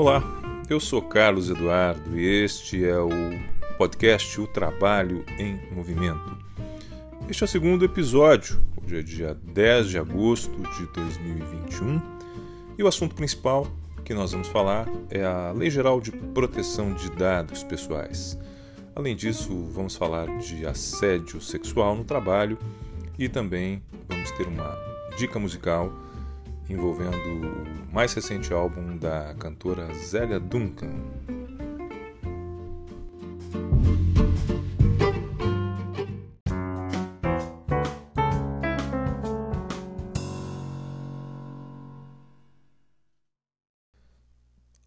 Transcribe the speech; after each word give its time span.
Olá, 0.00 0.24
eu 0.70 0.80
sou 0.80 1.02
Carlos 1.02 1.50
Eduardo 1.50 2.18
e 2.18 2.26
este 2.26 2.82
é 2.82 2.98
o 2.98 3.10
podcast 3.76 4.40
O 4.40 4.46
Trabalho 4.46 5.26
em 5.38 5.60
Movimento. 5.74 6.38
Este 7.28 7.42
é 7.42 7.44
o 7.44 7.48
segundo 7.48 7.84
episódio, 7.84 8.58
hoje 8.82 8.96
é 8.96 9.02
dia 9.02 9.34
10 9.34 9.90
de 9.90 9.98
agosto 9.98 10.56
de 10.56 10.86
2021 10.94 12.00
e 12.78 12.82
o 12.82 12.88
assunto 12.88 13.14
principal 13.14 13.66
que 14.02 14.14
nós 14.14 14.32
vamos 14.32 14.48
falar 14.48 14.88
é 15.10 15.22
a 15.22 15.52
Lei 15.52 15.68
Geral 15.68 16.00
de 16.00 16.12
Proteção 16.12 16.94
de 16.94 17.10
Dados 17.10 17.62
Pessoais. 17.62 18.38
Além 18.96 19.14
disso, 19.14 19.66
vamos 19.70 19.96
falar 19.96 20.34
de 20.38 20.64
assédio 20.64 21.42
sexual 21.42 21.94
no 21.94 22.04
trabalho 22.04 22.56
e 23.18 23.28
também 23.28 23.82
vamos 24.08 24.30
ter 24.30 24.46
uma 24.46 24.78
dica 25.18 25.38
musical 25.38 25.92
envolvendo 26.72 27.16
o 27.90 27.92
mais 27.92 28.14
recente 28.14 28.52
álbum 28.52 28.96
da 28.96 29.34
cantora 29.34 29.92
Zélia 29.94 30.38
Duncan. 30.38 30.90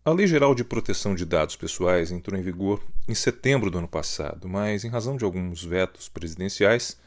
A 0.05 0.11
Lei 0.11 0.27
Geral 0.27 0.53
de 0.53 0.65
Proteção 0.65 1.15
de 1.15 1.25
Dados 1.25 1.55
Pessoais 1.55 2.11
entrou 2.11 2.37
em 2.37 2.43
vigor 2.43 2.83
em 3.07 3.15
setembro 3.15 3.71
do 3.71 3.77
ano 3.77 3.87
passado, 3.87 4.49
mas, 4.49 4.83
em 4.83 4.89
razão 4.89 5.15
de 5.15 5.23
alguns 5.23 5.63
vetos 5.63 6.09
presidenciais, 6.09 6.99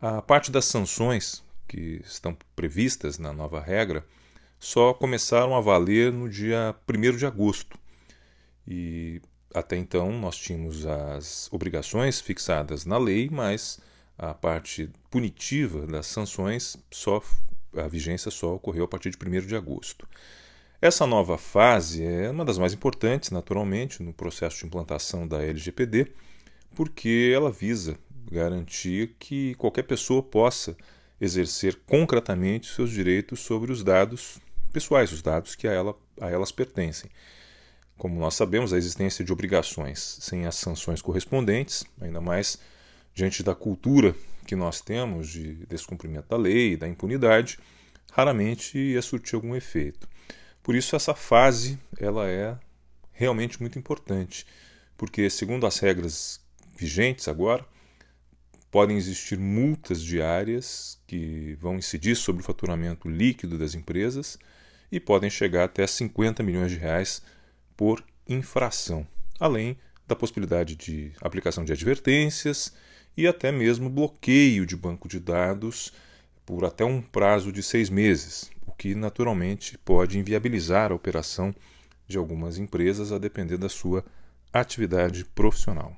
a 0.00 0.20
parte 0.20 0.50
das 0.50 0.64
sanções 0.64 1.44
que 1.66 2.00
estão 2.04 2.36
previstas 2.54 3.18
na 3.18 3.32
nova 3.32 3.60
regra 3.60 4.04
só 4.58 4.94
começaram 4.94 5.54
a 5.54 5.60
valer 5.60 6.12
no 6.12 6.28
dia 6.28 6.74
1 6.88 7.16
de 7.16 7.26
agosto. 7.26 7.78
E 8.66 9.20
até 9.52 9.76
então 9.76 10.10
nós 10.12 10.36
tínhamos 10.36 10.86
as 10.86 11.48
obrigações 11.52 12.20
fixadas 12.20 12.84
na 12.84 12.98
lei, 12.98 13.28
mas 13.30 13.78
a 14.16 14.32
parte 14.32 14.90
punitiva 15.10 15.86
das 15.86 16.06
sanções 16.06 16.76
só 16.90 17.22
a 17.76 17.88
vigência 17.88 18.30
só 18.30 18.54
ocorreu 18.54 18.84
a 18.84 18.88
partir 18.88 19.10
de 19.10 19.16
1 19.16 19.46
de 19.46 19.56
agosto. 19.56 20.08
Essa 20.80 21.06
nova 21.06 21.38
fase 21.38 22.04
é 22.04 22.30
uma 22.30 22.44
das 22.44 22.58
mais 22.58 22.72
importantes, 22.72 23.30
naturalmente, 23.30 24.02
no 24.02 24.12
processo 24.12 24.58
de 24.58 24.66
implantação 24.66 25.26
da 25.26 25.42
LGPD, 25.42 26.12
porque 26.74 27.32
ela 27.34 27.50
visa 27.50 27.98
garantir 28.30 29.16
que 29.18 29.54
qualquer 29.54 29.84
pessoa 29.84 30.22
possa 30.22 30.76
exercer 31.20 31.80
concretamente 31.86 32.72
seus 32.72 32.90
direitos 32.90 33.40
sobre 33.40 33.72
os 33.72 33.82
dados 33.82 34.38
pessoais, 34.72 35.12
os 35.12 35.22
dados 35.22 35.54
que 35.54 35.68
a, 35.68 35.72
ela, 35.72 35.96
a 36.20 36.28
elas 36.28 36.50
pertencem. 36.50 37.10
Como 37.96 38.18
nós 38.18 38.34
sabemos, 38.34 38.72
a 38.72 38.78
existência 38.78 39.24
de 39.24 39.32
obrigações 39.32 40.18
sem 40.20 40.46
as 40.46 40.56
sanções 40.56 41.00
correspondentes, 41.00 41.84
ainda 42.00 42.20
mais 42.20 42.58
diante 43.14 43.42
da 43.42 43.54
cultura 43.54 44.14
que 44.46 44.56
nós 44.56 44.80
temos 44.80 45.28
de 45.28 45.64
descumprimento 45.66 46.28
da 46.28 46.36
lei, 46.36 46.76
da 46.76 46.88
impunidade, 46.88 47.58
raramente 48.12 48.76
ia 48.76 49.00
surtir 49.00 49.36
algum 49.36 49.54
efeito. 49.54 50.08
Por 50.62 50.74
isso 50.74 50.96
essa 50.96 51.14
fase 51.14 51.78
ela 51.98 52.28
é 52.28 52.58
realmente 53.12 53.60
muito 53.60 53.78
importante, 53.78 54.44
porque 54.96 55.30
segundo 55.30 55.66
as 55.66 55.78
regras 55.78 56.40
vigentes 56.76 57.28
agora, 57.28 57.64
podem 58.74 58.96
existir 58.96 59.38
multas 59.38 60.02
diárias 60.02 61.00
que 61.06 61.56
vão 61.60 61.76
incidir 61.76 62.16
sobre 62.16 62.42
o 62.42 62.44
faturamento 62.44 63.08
líquido 63.08 63.56
das 63.56 63.76
empresas 63.76 64.36
e 64.90 64.98
podem 64.98 65.30
chegar 65.30 65.62
até 65.62 65.86
50 65.86 66.42
milhões 66.42 66.72
de 66.72 66.78
reais 66.78 67.22
por 67.76 68.04
infração, 68.28 69.06
além 69.38 69.78
da 70.08 70.16
possibilidade 70.16 70.74
de 70.74 71.12
aplicação 71.20 71.64
de 71.64 71.72
advertências 71.72 72.72
e 73.16 73.28
até 73.28 73.52
mesmo 73.52 73.88
bloqueio 73.88 74.66
de 74.66 74.74
banco 74.74 75.06
de 75.06 75.20
dados 75.20 75.92
por 76.44 76.64
até 76.64 76.84
um 76.84 77.00
prazo 77.00 77.52
de 77.52 77.62
seis 77.62 77.88
meses, 77.88 78.50
o 78.66 78.72
que 78.72 78.96
naturalmente 78.96 79.78
pode 79.78 80.18
inviabilizar 80.18 80.90
a 80.90 80.96
operação 80.96 81.54
de 82.08 82.18
algumas 82.18 82.58
empresas 82.58 83.12
a 83.12 83.18
depender 83.18 83.56
da 83.56 83.68
sua 83.68 84.04
atividade 84.52 85.24
profissional. 85.26 85.96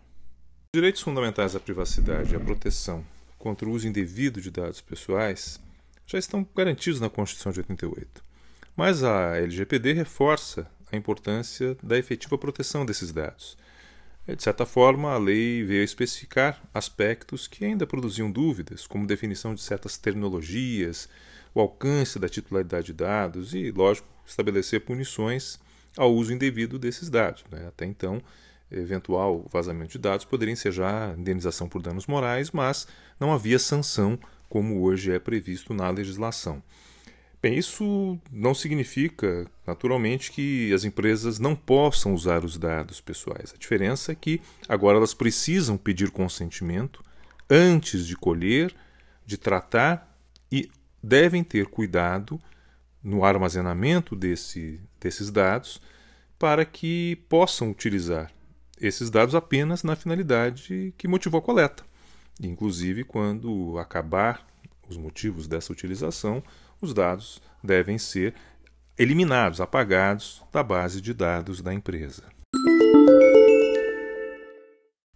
Os 0.76 0.78
direitos 0.78 1.00
fundamentais 1.00 1.56
à 1.56 1.58
privacidade 1.58 2.34
e 2.34 2.36
à 2.36 2.38
proteção 2.38 3.02
contra 3.38 3.66
o 3.66 3.72
uso 3.72 3.88
indevido 3.88 4.42
de 4.42 4.50
dados 4.50 4.78
pessoais 4.78 5.58
já 6.06 6.18
estão 6.18 6.46
garantidos 6.54 7.00
na 7.00 7.08
Constituição 7.08 7.50
de 7.50 7.60
88. 7.60 8.22
Mas 8.76 9.02
a 9.02 9.38
LGPD 9.38 9.94
reforça 9.94 10.70
a 10.92 10.96
importância 10.98 11.78
da 11.82 11.96
efetiva 11.96 12.36
proteção 12.36 12.84
desses 12.84 13.10
dados. 13.10 13.56
De 14.28 14.42
certa 14.42 14.66
forma, 14.66 15.14
a 15.14 15.16
lei 15.16 15.64
veio 15.64 15.82
especificar 15.82 16.62
aspectos 16.74 17.48
que 17.48 17.64
ainda 17.64 17.86
produziam 17.86 18.30
dúvidas, 18.30 18.86
como 18.86 19.06
definição 19.06 19.54
de 19.54 19.62
certas 19.62 19.96
terminologias, 19.96 21.08
o 21.54 21.60
alcance 21.62 22.18
da 22.18 22.28
titularidade 22.28 22.88
de 22.88 22.92
dados 22.92 23.54
e, 23.54 23.70
lógico, 23.70 24.06
estabelecer 24.26 24.82
punições 24.82 25.58
ao 25.96 26.14
uso 26.14 26.34
indevido 26.34 26.78
desses 26.78 27.08
dados. 27.08 27.44
Né? 27.50 27.66
Até 27.66 27.86
então, 27.86 28.20
eventual 28.70 29.46
vazamento 29.50 29.92
de 29.92 29.98
dados 29.98 30.24
poderia 30.24 30.52
ensejar 30.52 31.18
indenização 31.18 31.68
por 31.68 31.82
danos 31.82 32.06
morais, 32.06 32.50
mas 32.50 32.86
não 33.18 33.32
havia 33.32 33.58
sanção 33.58 34.18
como 34.48 34.82
hoje 34.82 35.12
é 35.12 35.18
previsto 35.18 35.74
na 35.74 35.88
legislação. 35.90 36.62
Bem, 37.42 37.56
isso 37.58 38.18
não 38.32 38.54
significa, 38.54 39.46
naturalmente, 39.66 40.32
que 40.32 40.72
as 40.72 40.84
empresas 40.84 41.38
não 41.38 41.54
possam 41.54 42.14
usar 42.14 42.44
os 42.44 42.58
dados 42.58 43.00
pessoais. 43.00 43.52
A 43.54 43.58
diferença 43.58 44.12
é 44.12 44.14
que 44.14 44.40
agora 44.68 44.96
elas 44.96 45.14
precisam 45.14 45.76
pedir 45.76 46.10
consentimento 46.10 47.04
antes 47.48 48.06
de 48.06 48.16
colher, 48.16 48.74
de 49.24 49.36
tratar 49.36 50.18
e 50.50 50.70
devem 51.02 51.44
ter 51.44 51.66
cuidado 51.66 52.40
no 53.02 53.24
armazenamento 53.24 54.16
desse, 54.16 54.80
desses 54.98 55.30
dados 55.30 55.80
para 56.38 56.64
que 56.64 57.16
possam 57.28 57.70
utilizar 57.70 58.32
esses 58.80 59.10
dados 59.10 59.34
apenas 59.34 59.82
na 59.82 59.96
finalidade 59.96 60.94
que 60.96 61.08
motivou 61.08 61.38
a 61.38 61.42
coleta. 61.42 61.84
Inclusive, 62.40 63.04
quando 63.04 63.78
acabar 63.78 64.46
os 64.88 64.96
motivos 64.96 65.46
dessa 65.46 65.72
utilização, 65.72 66.42
os 66.80 66.92
dados 66.92 67.40
devem 67.62 67.98
ser 67.98 68.34
eliminados, 68.98 69.60
apagados 69.60 70.42
da 70.52 70.62
base 70.62 71.00
de 71.00 71.12
dados 71.12 71.60
da 71.60 71.72
empresa. 71.72 72.24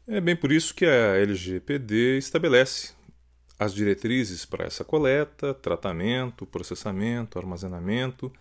É 0.07 0.21
bem 0.21 0.35
por 0.35 0.51
isso 0.51 0.75
que 0.75 0.85
a 0.85 1.17
LGPD 1.17 2.19
estabelece 2.19 2.95
as 3.59 3.75
diretrizes 3.75 4.45
para 4.45 4.65
essa 4.65 4.83
coleta, 4.83 5.55
tratamento, 5.55 6.47
processamento, 6.47 7.39
armazenamento, 7.39 8.33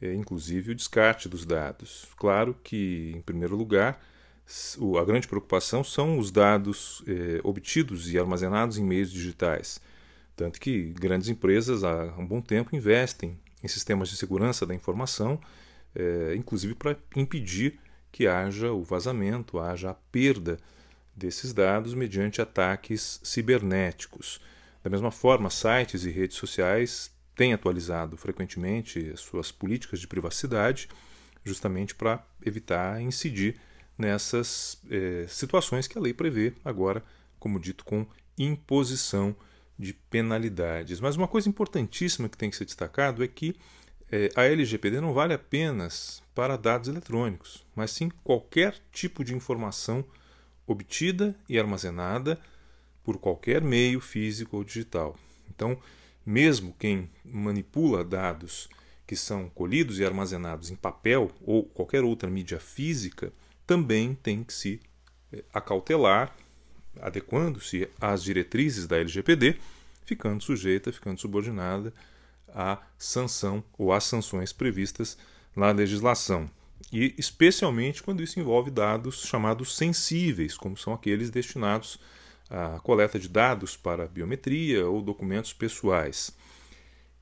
é, 0.00 0.14
inclusive 0.14 0.72
o 0.72 0.74
descarte 0.74 1.28
dos 1.28 1.44
dados. 1.44 2.06
Claro 2.16 2.54
que, 2.62 3.12
em 3.16 3.20
primeiro 3.22 3.56
lugar, 3.56 4.00
a 4.98 5.04
grande 5.04 5.28
preocupação 5.28 5.84
são 5.84 6.18
os 6.18 6.30
dados 6.30 7.02
eh, 7.06 7.40
obtidos 7.44 8.12
e 8.12 8.18
armazenados 8.18 8.78
em 8.78 8.84
meios 8.84 9.10
digitais. 9.10 9.80
Tanto 10.34 10.60
que 10.60 10.92
grandes 10.92 11.28
empresas 11.28 11.84
há 11.84 12.14
um 12.18 12.26
bom 12.26 12.40
tempo 12.40 12.74
investem 12.74 13.38
em 13.62 13.68
sistemas 13.68 14.08
de 14.08 14.16
segurança 14.16 14.66
da 14.66 14.74
informação, 14.74 15.40
eh, 15.94 16.34
inclusive 16.36 16.74
para 16.74 16.96
impedir 17.14 17.78
que 18.10 18.26
haja 18.26 18.72
o 18.72 18.82
vazamento, 18.82 19.60
haja 19.60 19.90
a 19.90 19.94
perda 19.94 20.58
desses 21.14 21.52
dados 21.52 21.94
mediante 21.94 22.42
ataques 22.42 23.20
cibernéticos. 23.22 24.40
Da 24.82 24.90
mesma 24.90 25.10
forma, 25.10 25.48
sites 25.50 26.04
e 26.04 26.10
redes 26.10 26.36
sociais 26.36 27.12
têm 27.36 27.52
atualizado 27.52 28.16
frequentemente 28.16 29.12
suas 29.16 29.52
políticas 29.52 30.00
de 30.00 30.08
privacidade, 30.08 30.88
justamente 31.44 31.94
para 31.94 32.24
evitar 32.44 33.00
incidir 33.00 33.60
nessas 34.00 34.80
é, 34.90 35.26
situações 35.28 35.86
que 35.86 35.98
a 35.98 36.00
lei 36.00 36.14
prevê, 36.14 36.54
agora, 36.64 37.04
como 37.38 37.60
dito, 37.60 37.84
com 37.84 38.06
imposição 38.38 39.36
de 39.78 39.92
penalidades. 39.92 41.00
Mas 41.00 41.16
uma 41.16 41.28
coisa 41.28 41.48
importantíssima 41.48 42.28
que 42.28 42.36
tem 42.36 42.48
que 42.48 42.56
ser 42.56 42.64
destacado 42.64 43.22
é 43.22 43.28
que 43.28 43.54
é, 44.10 44.30
a 44.34 44.44
LGPD 44.44 45.00
não 45.00 45.12
vale 45.12 45.34
apenas 45.34 46.22
para 46.34 46.56
dados 46.56 46.88
eletrônicos, 46.88 47.64
mas 47.76 47.90
sim 47.90 48.10
qualquer 48.24 48.74
tipo 48.90 49.22
de 49.22 49.34
informação 49.34 50.04
obtida 50.66 51.36
e 51.48 51.58
armazenada 51.58 52.40
por 53.04 53.18
qualquer 53.18 53.62
meio 53.62 54.00
físico 54.00 54.56
ou 54.56 54.64
digital. 54.64 55.16
Então, 55.48 55.78
mesmo 56.24 56.74
quem 56.78 57.10
manipula 57.24 58.02
dados 58.02 58.68
que 59.06 59.16
são 59.16 59.48
colhidos 59.48 59.98
e 59.98 60.04
armazenados 60.04 60.70
em 60.70 60.76
papel 60.76 61.30
ou 61.42 61.64
qualquer 61.64 62.04
outra 62.04 62.30
mídia 62.30 62.60
física, 62.60 63.32
também 63.70 64.18
tem 64.20 64.42
que 64.42 64.52
se 64.52 64.80
eh, 65.32 65.44
acautelar, 65.54 66.34
adequando-se 67.00 67.88
às 68.00 68.20
diretrizes 68.20 68.88
da 68.88 68.98
LGPD, 68.98 69.58
ficando 70.04 70.42
sujeita, 70.42 70.92
ficando 70.92 71.20
subordinada 71.20 71.94
à 72.48 72.82
sanção 72.98 73.62
ou 73.78 73.92
às 73.92 74.02
sanções 74.02 74.52
previstas 74.52 75.16
na 75.54 75.70
legislação. 75.70 76.50
e 76.92 77.14
especialmente 77.16 78.02
quando 78.02 78.24
isso 78.24 78.40
envolve 78.40 78.72
dados 78.72 79.22
chamados 79.22 79.76
sensíveis, 79.76 80.56
como 80.56 80.76
são 80.76 80.92
aqueles 80.92 81.30
destinados 81.30 82.00
à 82.48 82.80
coleta 82.80 83.20
de 83.20 83.28
dados 83.28 83.76
para 83.76 84.08
biometria 84.08 84.84
ou 84.84 85.00
documentos 85.00 85.52
pessoais. 85.52 86.32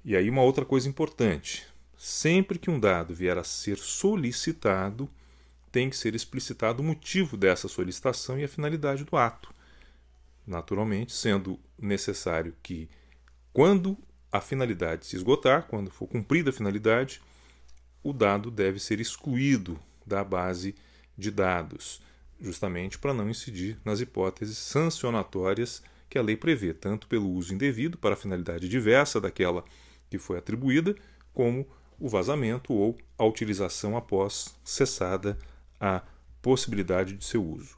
E 0.03 0.17
aí 0.17 0.31
uma 0.31 0.41
outra 0.41 0.65
coisa 0.65 0.89
importante, 0.89 1.67
sempre 1.95 2.59
que 2.59 2.71
um 2.71 2.81
dado 2.81 3.15
vier 3.15 3.37
a 3.37 3.45
ser 3.45 3.77
solicitado, 3.77 5.11
tem 5.79 5.89
que 5.89 5.97
ser 5.97 6.13
explicitado 6.13 6.83
o 6.83 6.85
motivo 6.85 7.37
dessa 7.37 7.69
solicitação 7.69 8.37
e 8.37 8.43
a 8.43 8.49
finalidade 8.49 9.05
do 9.05 9.17
ato. 9.17 9.55
Naturalmente, 10.45 11.13
sendo 11.13 11.57
necessário 11.81 12.53
que, 12.61 12.89
quando 13.53 13.97
a 14.33 14.41
finalidade 14.41 15.07
se 15.07 15.15
esgotar, 15.15 15.69
quando 15.69 15.89
for 15.89 16.09
cumprida 16.09 16.51
a 16.51 16.53
finalidade, 16.53 17.23
o 18.03 18.13
dado 18.13 18.51
deve 18.51 18.81
ser 18.81 18.99
excluído 18.99 19.79
da 20.05 20.25
base 20.25 20.75
de 21.17 21.31
dados, 21.31 22.03
justamente 22.41 22.99
para 22.99 23.15
não 23.15 23.31
incidir 23.31 23.79
nas 23.85 24.01
hipóteses 24.01 24.59
sancionatórias 24.59 25.81
que 26.11 26.19
a 26.19 26.23
lei 26.23 26.37
prevê, 26.37 26.75
tanto 26.75 27.07
pelo 27.07 27.31
uso 27.31 27.55
indevido 27.55 27.97
para 27.97 28.17
finalidade 28.17 28.69
diversa 28.69 29.21
daquela 29.21 29.65
que 30.11 30.19
foi 30.19 30.39
atribuída, 30.39 30.97
como 31.33 31.65
o 32.01 32.09
vazamento 32.09 32.73
ou 32.73 32.99
a 33.17 33.25
utilização 33.25 33.97
após 33.97 34.57
cessada 34.65 35.39
a 35.81 36.03
possibilidade 36.43 37.15
de 37.15 37.25
seu 37.25 37.45
uso. 37.45 37.77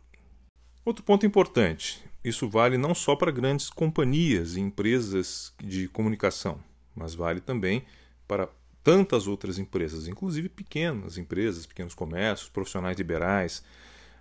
Outro 0.84 1.04
ponto 1.04 1.26
importante: 1.26 2.02
isso 2.24 2.48
vale 2.48 2.76
não 2.76 2.94
só 2.94 3.16
para 3.16 3.30
grandes 3.30 3.70
companhias 3.70 4.56
e 4.56 4.60
empresas 4.60 5.52
de 5.62 5.88
comunicação, 5.88 6.62
mas 6.94 7.14
vale 7.14 7.40
também 7.40 7.84
para 8.26 8.48
tantas 8.82 9.26
outras 9.26 9.58
empresas, 9.58 10.08
inclusive 10.08 10.48
pequenas 10.48 11.18
empresas, 11.18 11.66
pequenos 11.66 11.94
comércios, 11.94 12.48
profissionais 12.48 12.96
liberais. 12.96 13.62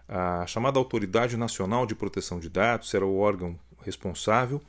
A 0.08 0.46
chamada 0.48 0.80
Autoridade 0.80 1.38
Nacional 1.38 1.86
de 1.86 1.96
Proteção 1.96 2.40
de 2.40 2.50
Dados 2.50 2.90
será 2.90 3.06
o 3.06 3.18
órgão 3.18 3.60
responsável 3.84 4.62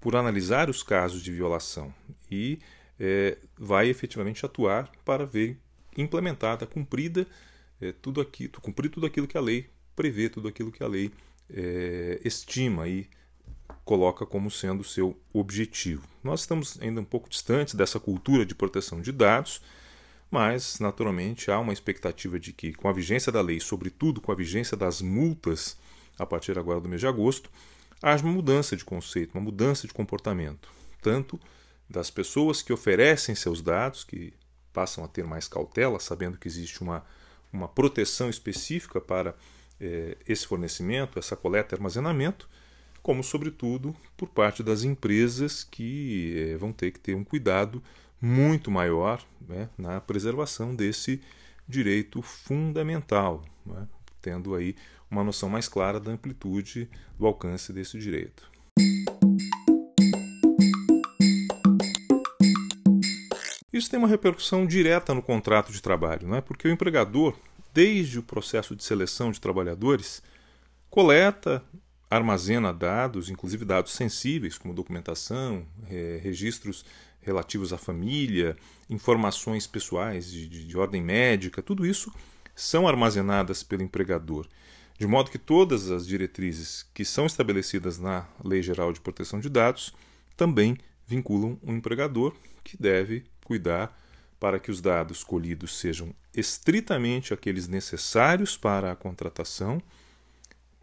por 0.00 0.14
analisar 0.14 0.70
os 0.70 0.82
casos 0.82 1.22
de 1.22 1.32
violação 1.32 1.92
e 2.30 2.60
é, 2.98 3.36
vai 3.58 3.88
efetivamente 3.88 4.46
atuar 4.46 4.90
para 5.04 5.26
ver 5.26 5.58
implementada, 5.96 6.66
cumprida 6.66 7.26
é, 7.80 7.92
tudo 7.92 8.20
aqui, 8.20 8.48
cumprir 8.48 8.90
tudo 8.90 9.06
aquilo 9.06 9.26
que 9.26 9.36
a 9.36 9.40
lei 9.40 9.70
prevê, 9.94 10.28
tudo 10.28 10.48
aquilo 10.48 10.72
que 10.72 10.82
a 10.82 10.88
lei 10.88 11.10
é, 11.50 12.20
estima 12.24 12.88
e 12.88 13.08
coloca 13.84 14.26
como 14.26 14.50
sendo 14.50 14.82
seu 14.82 15.18
objetivo. 15.32 16.06
Nós 16.22 16.40
estamos 16.40 16.78
ainda 16.80 17.00
um 17.00 17.04
pouco 17.04 17.28
distantes 17.28 17.74
dessa 17.74 18.00
cultura 18.00 18.44
de 18.44 18.54
proteção 18.54 19.00
de 19.00 19.12
dados, 19.12 19.60
mas 20.30 20.80
naturalmente 20.80 21.50
há 21.50 21.58
uma 21.58 21.72
expectativa 21.72 22.38
de 22.38 22.52
que, 22.52 22.72
com 22.72 22.88
a 22.88 22.92
vigência 22.92 23.30
da 23.30 23.40
lei, 23.40 23.60
sobretudo 23.60 24.20
com 24.20 24.32
a 24.32 24.34
vigência 24.34 24.76
das 24.76 25.00
multas 25.00 25.78
a 26.18 26.26
partir 26.26 26.58
agora 26.58 26.80
do 26.80 26.88
mês 26.88 27.00
de 27.00 27.06
agosto, 27.06 27.50
haja 28.02 28.24
uma 28.24 28.32
mudança 28.32 28.76
de 28.76 28.84
conceito, 28.84 29.34
uma 29.34 29.44
mudança 29.44 29.86
de 29.86 29.94
comportamento, 29.94 30.68
tanto 31.00 31.38
das 31.88 32.10
pessoas 32.10 32.62
que 32.62 32.72
oferecem 32.72 33.34
seus 33.34 33.62
dados, 33.62 34.02
que 34.02 34.32
passam 34.72 35.04
a 35.04 35.08
ter 35.08 35.24
mais 35.24 35.46
cautela, 35.46 36.00
sabendo 36.00 36.36
que 36.36 36.48
existe 36.48 36.82
uma, 36.82 37.04
uma 37.52 37.68
proteção 37.68 38.28
específica 38.28 39.00
para 39.00 39.34
eh, 39.80 40.16
esse 40.28 40.46
fornecimento, 40.46 41.18
essa 41.18 41.36
coleta 41.36 41.74
e 41.74 41.76
armazenamento, 41.76 42.48
como, 43.02 43.22
sobretudo, 43.22 43.94
por 44.16 44.28
parte 44.28 44.62
das 44.62 44.82
empresas 44.82 45.62
que 45.64 46.34
eh, 46.36 46.56
vão 46.56 46.72
ter 46.72 46.90
que 46.90 46.98
ter 46.98 47.14
um 47.14 47.24
cuidado 47.24 47.82
muito 48.20 48.70
maior 48.70 49.22
né, 49.46 49.68
na 49.76 50.00
preservação 50.00 50.74
desse 50.74 51.20
direito 51.68 52.22
fundamental, 52.22 53.44
né, 53.64 53.86
tendo 54.20 54.54
aí 54.54 54.74
uma 55.10 55.22
noção 55.22 55.48
mais 55.48 55.68
clara 55.68 56.00
da 56.00 56.10
amplitude 56.10 56.88
do 57.18 57.26
alcance 57.26 57.72
desse 57.72 57.98
direito. 57.98 58.50
Isso 63.76 63.90
tem 63.90 63.98
uma 63.98 64.08
repercussão 64.08 64.64
direta 64.64 65.12
no 65.12 65.20
contrato 65.20 65.70
de 65.70 65.82
trabalho, 65.82 66.34
é? 66.34 66.40
porque 66.40 66.66
o 66.66 66.70
empregador, 66.70 67.36
desde 67.74 68.18
o 68.18 68.22
processo 68.22 68.74
de 68.74 68.82
seleção 68.82 69.30
de 69.30 69.38
trabalhadores, 69.38 70.22
coleta 70.88 71.62
armazena 72.10 72.72
dados, 72.72 73.28
inclusive 73.28 73.66
dados 73.66 73.92
sensíveis, 73.92 74.56
como 74.56 74.72
documentação, 74.72 75.66
é, 75.90 76.18
registros 76.22 76.86
relativos 77.20 77.70
à 77.70 77.76
família, 77.76 78.56
informações 78.88 79.66
pessoais 79.66 80.30
de, 80.30 80.48
de, 80.48 80.66
de 80.66 80.78
ordem 80.78 81.02
médica, 81.02 81.60
tudo 81.60 81.84
isso 81.84 82.10
são 82.54 82.88
armazenadas 82.88 83.62
pelo 83.62 83.82
empregador. 83.82 84.48
De 84.98 85.06
modo 85.06 85.30
que 85.30 85.38
todas 85.38 85.90
as 85.90 86.06
diretrizes 86.06 86.86
que 86.94 87.04
são 87.04 87.26
estabelecidas 87.26 87.98
na 87.98 88.26
Lei 88.42 88.62
Geral 88.62 88.90
de 88.90 89.02
Proteção 89.02 89.38
de 89.38 89.50
Dados 89.50 89.92
também 90.34 90.78
vinculam 91.06 91.58
o 91.62 91.72
empregador, 91.72 92.34
que 92.64 92.74
deve 92.80 93.24
cuidar 93.46 93.96
para 94.40 94.58
que 94.58 94.70
os 94.70 94.80
dados 94.80 95.22
colhidos 95.22 95.78
sejam 95.78 96.14
estritamente 96.34 97.32
aqueles 97.32 97.68
necessários 97.68 98.56
para 98.56 98.92
a 98.92 98.96
contratação 98.96 99.80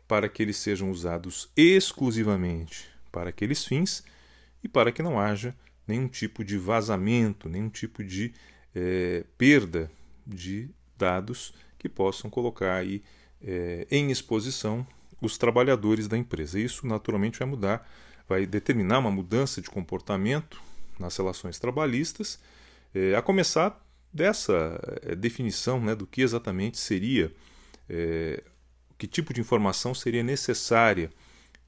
para 0.07 0.29
que 0.29 0.41
eles 0.41 0.57
sejam 0.57 0.89
usados 0.89 1.49
exclusivamente 1.55 2.89
para 3.11 3.29
aqueles 3.29 3.65
fins 3.65 4.03
e 4.63 4.67
para 4.67 4.91
que 4.91 5.03
não 5.03 5.19
haja 5.19 5.55
nenhum 5.87 6.07
tipo 6.07 6.43
de 6.43 6.57
vazamento, 6.57 7.49
nenhum 7.49 7.69
tipo 7.69 8.03
de 8.03 8.33
é, 8.73 9.25
perda 9.37 9.91
de 10.25 10.69
dados 10.97 11.53
que 11.77 11.89
possam 11.89 12.29
colocar 12.29 12.75
aí 12.75 13.03
é, 13.41 13.85
em 13.91 14.09
exposição 14.09 14.87
os 15.21 15.37
trabalhadores 15.37 16.07
da 16.07 16.17
empresa. 16.17 16.59
Isso 16.59 16.87
naturalmente 16.87 17.39
vai 17.39 17.47
mudar, 17.47 17.89
vai 18.27 18.45
determinar 18.45 18.99
uma 18.99 19.11
mudança 19.11 19.61
de 19.61 19.69
comportamento 19.69 20.61
nas 20.99 21.17
relações 21.17 21.59
trabalhistas, 21.59 22.39
é, 22.93 23.15
a 23.15 23.21
começar 23.21 23.81
dessa 24.11 24.79
definição 25.17 25.81
né, 25.81 25.95
do 25.95 26.05
que 26.05 26.21
exatamente 26.21 26.77
seria 26.77 27.31
que 28.97 29.07
tipo 29.07 29.33
de 29.33 29.41
informação 29.41 29.93
seria 29.93 30.23
necessária 30.23 31.11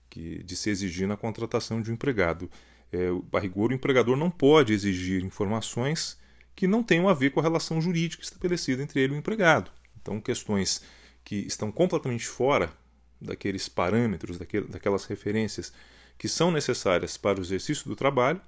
que, 0.09 0.41
de 0.43 0.55
se 0.55 0.69
exigir 0.69 1.05
na 1.05 1.17
contratação 1.17 1.81
de 1.81 1.91
um 1.91 1.93
empregado. 1.93 2.49
É, 2.91 3.09
a 3.33 3.39
rigor, 3.39 3.71
o 3.71 3.73
empregador 3.73 4.15
não 4.15 4.31
pode 4.31 4.71
exigir 4.71 5.23
informações 5.23 6.17
que 6.55 6.67
não 6.67 6.81
tenham 6.81 7.09
a 7.09 7.13
ver 7.13 7.31
com 7.31 7.41
a 7.41 7.43
relação 7.43 7.81
jurídica 7.81 8.23
estabelecida 8.23 8.81
entre 8.81 9.01
ele 9.01 9.13
e 9.13 9.17
o 9.17 9.19
empregado. 9.19 9.69
Então, 10.01 10.21
questões 10.21 10.81
que 11.23 11.35
estão 11.35 11.71
completamente 11.71 12.25
fora 12.25 12.71
daqueles 13.19 13.67
parâmetros, 13.67 14.37
daquelas 14.37 15.03
referências 15.05 15.73
que 16.17 16.29
são 16.29 16.51
necessárias 16.51 17.17
para 17.17 17.39
o 17.39 17.41
exercício 17.41 17.89
do 17.89 17.95
trabalho, 17.95 18.39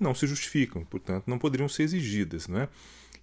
não 0.00 0.14
se 0.14 0.26
justificam, 0.26 0.84
portanto, 0.84 1.28
não 1.28 1.38
poderiam 1.38 1.68
ser 1.68 1.84
exigidas. 1.84 2.48
Não 2.48 2.60
é? 2.60 2.68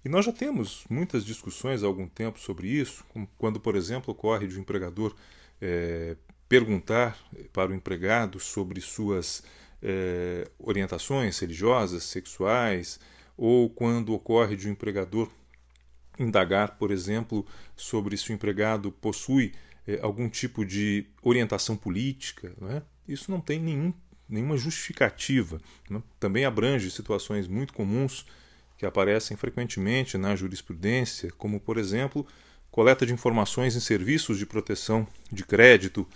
E 0.04 0.08
nós 0.08 0.24
já 0.24 0.32
temos 0.32 0.84
muitas 0.88 1.24
discussões 1.24 1.82
há 1.82 1.86
algum 1.86 2.06
tempo 2.06 2.38
sobre 2.38 2.68
isso, 2.68 3.04
quando, 3.36 3.58
por 3.58 3.74
exemplo, 3.74 4.12
ocorre 4.12 4.46
de 4.46 4.56
um 4.56 4.60
empregador 4.60 5.14
é, 5.60 6.16
perguntar 6.48 7.18
para 7.52 7.70
o 7.70 7.74
empregado 7.74 8.38
sobre 8.38 8.80
suas 8.80 9.42
é, 9.82 10.48
orientações 10.58 11.38
religiosas, 11.38 12.04
sexuais, 12.04 12.98
ou 13.36 13.68
quando 13.70 14.14
ocorre 14.14 14.56
de 14.56 14.68
um 14.68 14.72
empregador 14.72 15.30
indagar, 16.18 16.76
por 16.78 16.90
exemplo, 16.90 17.46
sobre 17.76 18.16
se 18.16 18.30
o 18.30 18.34
empregado 18.34 18.90
possui 18.90 19.52
é, 19.86 20.00
algum 20.02 20.28
tipo 20.28 20.64
de 20.64 21.06
orientação 21.22 21.76
política. 21.76 22.52
Não 22.60 22.70
é? 22.70 22.82
Isso 23.06 23.30
não 23.30 23.40
tem 23.40 23.60
nenhum, 23.60 23.92
nenhuma 24.28 24.56
justificativa. 24.56 25.60
Não? 25.88 26.00
É? 26.00 26.02
Também 26.20 26.44
abrange 26.44 26.90
situações 26.90 27.48
muito 27.48 27.72
comuns 27.72 28.26
que 28.76 28.86
aparecem 28.86 29.36
frequentemente 29.36 30.16
na 30.16 30.36
jurisprudência, 30.36 31.32
como, 31.36 31.58
por 31.58 31.78
exemplo, 31.78 32.26
coleta 32.70 33.04
de 33.04 33.12
informações 33.12 33.74
em 33.74 33.80
serviços 33.80 34.38
de 34.38 34.46
proteção 34.46 35.06
de 35.32 35.44
crédito, 35.44 36.06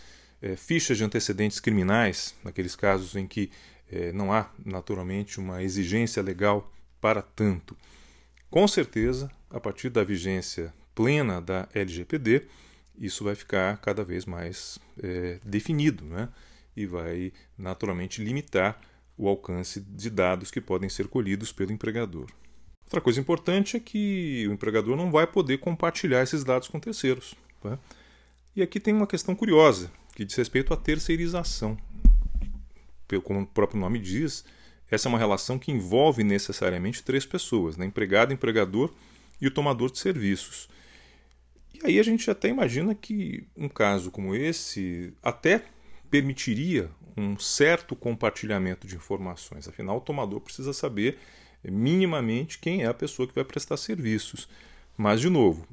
é, 0.40 0.54
fichas 0.57 0.97
de 0.97 1.04
antecedentes 1.04 1.59
criminais, 1.59 2.35
naqueles 2.45 2.76
casos 2.76 3.16
em 3.16 3.26
que 3.26 3.50
é, 3.90 4.12
não 4.12 4.33
há, 4.33 4.50
naturalmente, 4.64 5.40
uma 5.40 5.62
exigência 5.62 6.23
legal 6.23 6.73
para 7.00 7.21
tanto. 7.21 7.76
Com 8.50 8.66
certeza, 8.69 9.31
a 9.50 9.59
partir 9.59 9.90
da 9.90 10.04
vigência 10.04 10.73
plena 10.95 11.40
da 11.40 11.69
LGPD, 11.75 12.42
isso 12.99 13.25
vai 13.25 13.35
ficar 13.35 13.76
cada 13.78 14.04
vez 14.04 14.25
mais 14.25 14.78
é, 15.02 15.38
definido 15.45 16.04
né? 16.04 16.28
E 16.76 16.87
vai, 16.87 17.33
naturalmente, 17.57 18.23
limitar 18.23 18.81
o 19.17 19.29
alcance 19.29 19.81
de 19.81 20.11
dados 20.11 20.50
que 20.50 20.61
podem 20.61 20.88
ser 20.88 21.09
colhidos 21.09 21.52
pelo 21.52 21.73
empregador. 21.73 22.26
Outra 22.85 23.00
coisa 23.00 23.21
importante 23.21 23.76
é 23.76 23.81
que 23.81 24.47
o 24.49 24.52
empregador 24.52 24.97
não 24.97 25.11
vai 25.11 25.26
poder 25.26 25.59
compartilhar 25.59 26.23
esses 26.23 26.45
dados 26.45 26.69
com 26.69 26.79
terceiros. 26.79 27.35
Tá? 27.61 27.79
E 28.55 28.62
aqui 28.62 28.79
tem 28.79 28.93
uma 28.93 29.07
questão 29.07 29.35
curiosa, 29.35 29.91
que 30.14 30.25
diz 30.25 30.37
respeito 30.37 30.75
à 30.75 30.76
terceirização. 30.76 31.76
Como 33.25 33.41
o 33.41 33.47
próprio 33.47 33.81
nome 33.81 33.99
diz, 33.99 34.45
essa 34.91 35.09
é 35.09 35.11
uma 35.11 35.19
relação 35.19 35.59
que 35.59 35.73
envolve 35.73 36.23
necessariamente 36.23 37.02
três 37.02 37.25
pessoas: 37.25 37.76
né? 37.76 37.87
empregado, 37.87 38.33
empregador 38.33 38.93
e 39.41 39.47
o 39.47 39.50
tomador 39.50 39.91
de 39.91 39.99
serviços. 39.99 40.69
aí 41.83 41.99
a 41.99 42.02
gente 42.02 42.31
até 42.31 42.49
imagina 42.49 42.95
que 42.95 43.47
um 43.57 43.69
caso 43.69 44.11
como 44.11 44.35
esse 44.35 45.14
até 45.23 45.64
permitiria 46.12 46.90
um 47.16 47.38
certo 47.38 47.97
compartilhamento 47.97 48.87
de 48.87 48.97
informações. 48.97 49.66
Afinal, 49.66 49.97
o 49.97 50.00
tomador 50.00 50.42
precisa 50.42 50.75
saber 50.75 51.19
minimamente 51.64 52.59
quem 52.59 52.83
é 52.83 52.87
a 52.87 52.92
pessoa 52.92 53.26
que 53.26 53.35
vai 53.35 53.45
prestar 53.45 53.78
serviços. 53.78 54.47
Mas, 54.95 55.23
de 55.23 55.31
novo, 55.31 55.66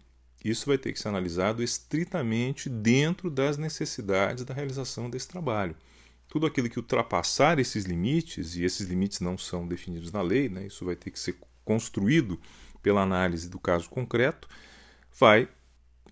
isso 0.44 0.66
vai 0.66 0.78
ter 0.78 0.94
que 0.94 1.00
ser 1.00 1.10
analisado 1.10 1.62
estritamente 1.62 2.70
dentro 2.70 3.30
das 3.30 3.58
necessidades 3.58 4.46
da 4.46 4.54
realização 4.54 5.10
desse 5.10 5.28
trabalho. 5.28 5.76
Tudo 6.30 6.46
aquilo 6.46 6.70
que 6.70 6.80
ultrapassar 6.80 7.60
esses 7.60 7.84
limites, 7.84 8.56
e 8.56 8.64
esses 8.64 8.88
limites 8.88 9.20
não 9.20 9.38
são 9.38 9.68
definidos 9.68 10.10
na 10.10 10.22
lei, 10.22 10.48
né, 10.48 10.68
isso 10.68 10.86
vai 10.86 10.96
ter 10.96 11.12
que 11.12 11.20
ser 11.20 11.36
construído 11.66 12.40
pela 12.82 13.02
análise 13.02 13.50
do 13.50 13.60
caso 13.60 13.90
concreto, 13.90 14.48
vai 15.20 15.50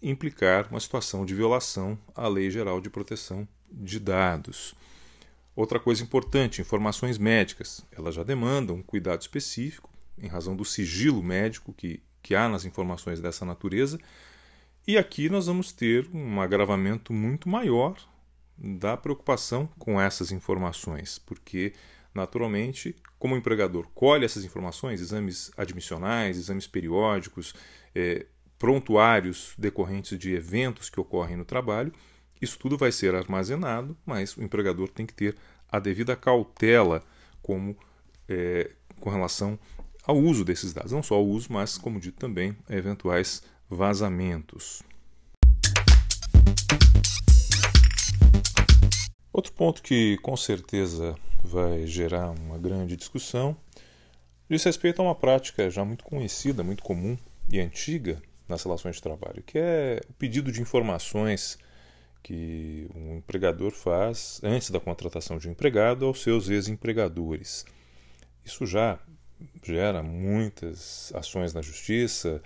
implicar 0.02 0.68
uma 0.70 0.80
situação 0.80 1.26
de 1.26 1.36
violação 1.36 1.98
à 2.16 2.28
Lei 2.28 2.50
Geral 2.50 2.80
de 2.82 2.90
Proteção 2.90 3.48
de 3.72 4.00
Dados. 4.00 4.76
Outra 5.56 5.80
coisa 5.80 6.04
importante, 6.04 6.62
informações 6.62 7.18
médicas. 7.18 7.84
Elas 7.92 8.16
já 8.16 8.24
demandam 8.24 8.76
um 8.76 8.84
cuidado 8.84 9.22
específico, 9.22 9.90
em 10.18 10.28
razão 10.28 10.56
do 10.56 10.64
sigilo 10.64 11.24
médico 11.24 11.74
que, 11.74 12.02
que 12.22 12.36
há 12.36 12.48
nas 12.48 12.66
informações 12.66 13.20
dessa 13.20 13.44
natureza. 13.44 14.00
E 14.88 14.98
aqui 14.98 15.30
nós 15.30 15.48
vamos 15.48 15.72
ter 15.72 16.08
um 16.14 16.40
agravamento 16.40 17.12
muito 17.12 17.50
maior 17.50 17.98
da 18.58 18.96
preocupação 18.96 19.68
com 19.78 20.00
essas 20.00 20.32
informações, 20.32 21.20
porque, 21.20 21.74
naturalmente, 22.14 22.96
como 23.20 23.36
o 23.36 23.38
empregador 23.38 23.88
colhe 23.94 24.26
essas 24.26 24.46
informações, 24.46 25.02
exames 25.02 25.52
admissionais, 25.58 26.38
exames 26.38 26.68
periódicos, 26.68 27.54
é, 27.94 28.26
prontuários 28.58 29.54
decorrentes 29.58 30.18
de 30.18 30.34
eventos 30.34 30.90
que 30.90 31.00
ocorrem 31.00 31.38
no 31.38 31.46
trabalho, 31.46 31.94
isso 32.42 32.58
tudo 32.60 32.78
vai 32.78 32.92
ser 32.92 33.16
armazenado, 33.16 33.98
mas 34.06 34.36
o 34.38 34.44
empregador 34.44 34.90
tem 34.90 35.06
que 35.06 35.14
ter 35.14 35.36
a 35.70 35.80
devida 35.80 36.16
cautela 36.16 37.04
como, 37.42 37.78
é, 38.28 38.72
com 39.00 39.10
relação 39.10 39.58
ao 40.04 40.18
uso 40.18 40.46
desses 40.46 40.74
dados. 40.74 40.92
Não 40.92 41.04
só 41.04 41.16
ao 41.16 41.26
uso, 41.26 41.52
mas, 41.52 41.78
como 41.78 42.00
dito 42.00 42.18
também, 42.18 42.56
a 42.70 42.76
eventuais 42.76 43.44
vazamentos. 43.70 44.82
Outro 49.34 49.52
ponto 49.54 49.84
que 49.84 50.18
com 50.18 50.36
certeza 50.36 51.16
vai 51.44 51.86
gerar 51.86 52.32
uma 52.32 52.58
grande 52.58 52.96
discussão 52.96 53.56
diz 54.50 54.64
respeito 54.64 55.02
a 55.02 55.06
uma 55.06 55.16
prática 55.16 55.70
já 55.70 55.84
muito 55.84 56.04
conhecida, 56.04 56.64
muito 56.64 56.82
comum 56.82 57.18
e 57.50 57.60
antiga 57.60 58.22
nas 58.48 58.64
relações 58.64 58.96
de 58.98 59.02
trabalho, 59.02 59.44
que 59.44 59.58
é 59.58 60.02
o 60.10 60.14
pedido 60.14 60.52
de 60.52 60.62
informações 60.62 61.58
que 62.24 62.90
um 62.94 63.18
empregador 63.18 63.72
faz 63.72 64.42
antes 64.44 64.70
da 64.70 64.80
contratação 64.80 65.38
de 65.38 65.48
um 65.48 65.52
empregado 65.52 66.06
aos 66.06 66.22
seus 66.22 66.50
ex-empregadores. 66.50 67.66
Isso 68.44 68.66
já 68.66 69.00
gera 69.64 70.02
muitas 70.02 71.12
ações 71.14 71.54
na 71.54 71.62
justiça, 71.62 72.42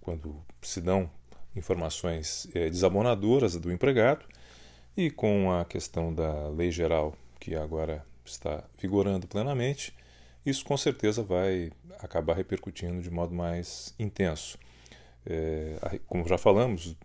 quando 0.00 0.36
se 0.60 0.80
dão 0.80 1.10
informações 1.56 2.48
é, 2.54 2.68
desabonadoras 2.68 3.56
do 3.56 3.72
empregado, 3.72 4.24
e 4.96 5.10
com 5.10 5.52
a 5.52 5.64
questão 5.64 6.14
da 6.14 6.48
lei 6.48 6.70
geral 6.70 7.16
que 7.40 7.54
agora 7.54 8.04
está 8.24 8.64
vigorando 8.80 9.26
plenamente, 9.26 9.94
isso 10.44 10.64
com 10.64 10.76
certeza 10.76 11.22
vai 11.22 11.72
acabar 11.98 12.36
repercutindo 12.36 13.00
de 13.02 13.10
modo 13.10 13.34
mais 13.34 13.94
intenso. 13.98 14.58
É, 15.26 16.00
como 16.06 16.26
já 16.26 16.36
falamos, 16.36 16.96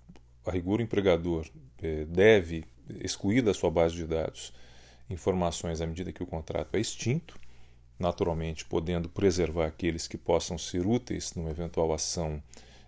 a 0.45 0.51
rigor 0.51 0.79
o 0.79 0.83
empregador 0.83 1.47
é, 1.81 2.05
deve 2.05 2.65
excluir 3.01 3.41
da 3.41 3.53
sua 3.53 3.69
base 3.69 3.95
de 3.95 4.05
dados 4.05 4.53
informações 5.09 5.81
à 5.81 5.87
medida 5.87 6.11
que 6.11 6.21
o 6.21 6.27
contrato 6.27 6.75
é 6.75 6.79
extinto, 6.79 7.39
naturalmente 7.97 8.65
podendo 8.65 9.09
preservar 9.09 9.67
aqueles 9.67 10.07
que 10.07 10.17
possam 10.17 10.57
ser 10.57 10.85
úteis 10.85 11.33
numa 11.33 11.49
eventual 11.49 11.91
ação 11.93 12.41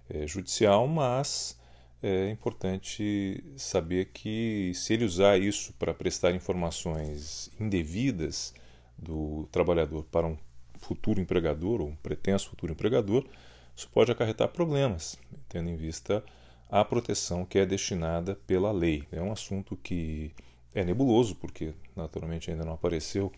é, 0.09 0.27
judicial, 0.27 0.87
mas 0.87 1.59
é 2.03 2.29
importante 2.29 3.43
saber 3.57 4.05
que 4.13 4.71
se 4.73 4.93
ele 4.93 5.05
usar 5.05 5.39
isso 5.39 5.73
para 5.73 5.93
prestar 5.93 6.33
informações 6.33 7.51
indevidas 7.59 8.53
do 8.97 9.47
trabalhador 9.51 10.03
para 10.05 10.27
um 10.27 10.37
futuro 10.79 11.21
empregador 11.21 11.81
ou 11.81 11.89
um 11.89 11.95
pretenso 11.95 12.49
futuro 12.49 12.71
empregador, 12.71 13.25
isso 13.75 13.89
pode 13.89 14.11
acarretar 14.11 14.49
problemas, 14.49 15.17
tendo 15.49 15.69
em 15.69 15.75
vista 15.75 16.23
à 16.69 16.83
proteção 16.85 17.45
que 17.45 17.59
é 17.59 17.65
destinada 17.65 18.35
pela 18.47 18.71
lei. 18.71 19.07
É 19.11 19.21
um 19.21 19.31
assunto 19.31 19.75
que 19.77 20.31
é 20.73 20.83
nebuloso, 20.83 21.35
porque 21.35 21.73
naturalmente 21.95 22.49
ainda 22.49 22.63
não 22.63 22.73
apareceu 22.73 23.31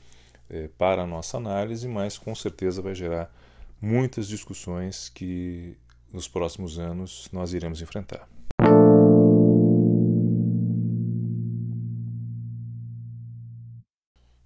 é, 0.49 0.67
para 0.77 1.03
a 1.03 1.07
nossa 1.07 1.37
análise, 1.37 1.87
mas 1.87 2.17
com 2.17 2.33
certeza 2.35 2.81
vai 2.81 2.93
gerar 2.93 3.33
muitas 3.81 4.27
discussões 4.27 5.09
que 5.09 5.77
nos 6.11 6.27
próximos 6.27 6.77
anos 6.77 7.27
nós 7.31 7.53
iremos 7.53 7.81
enfrentar. 7.81 8.27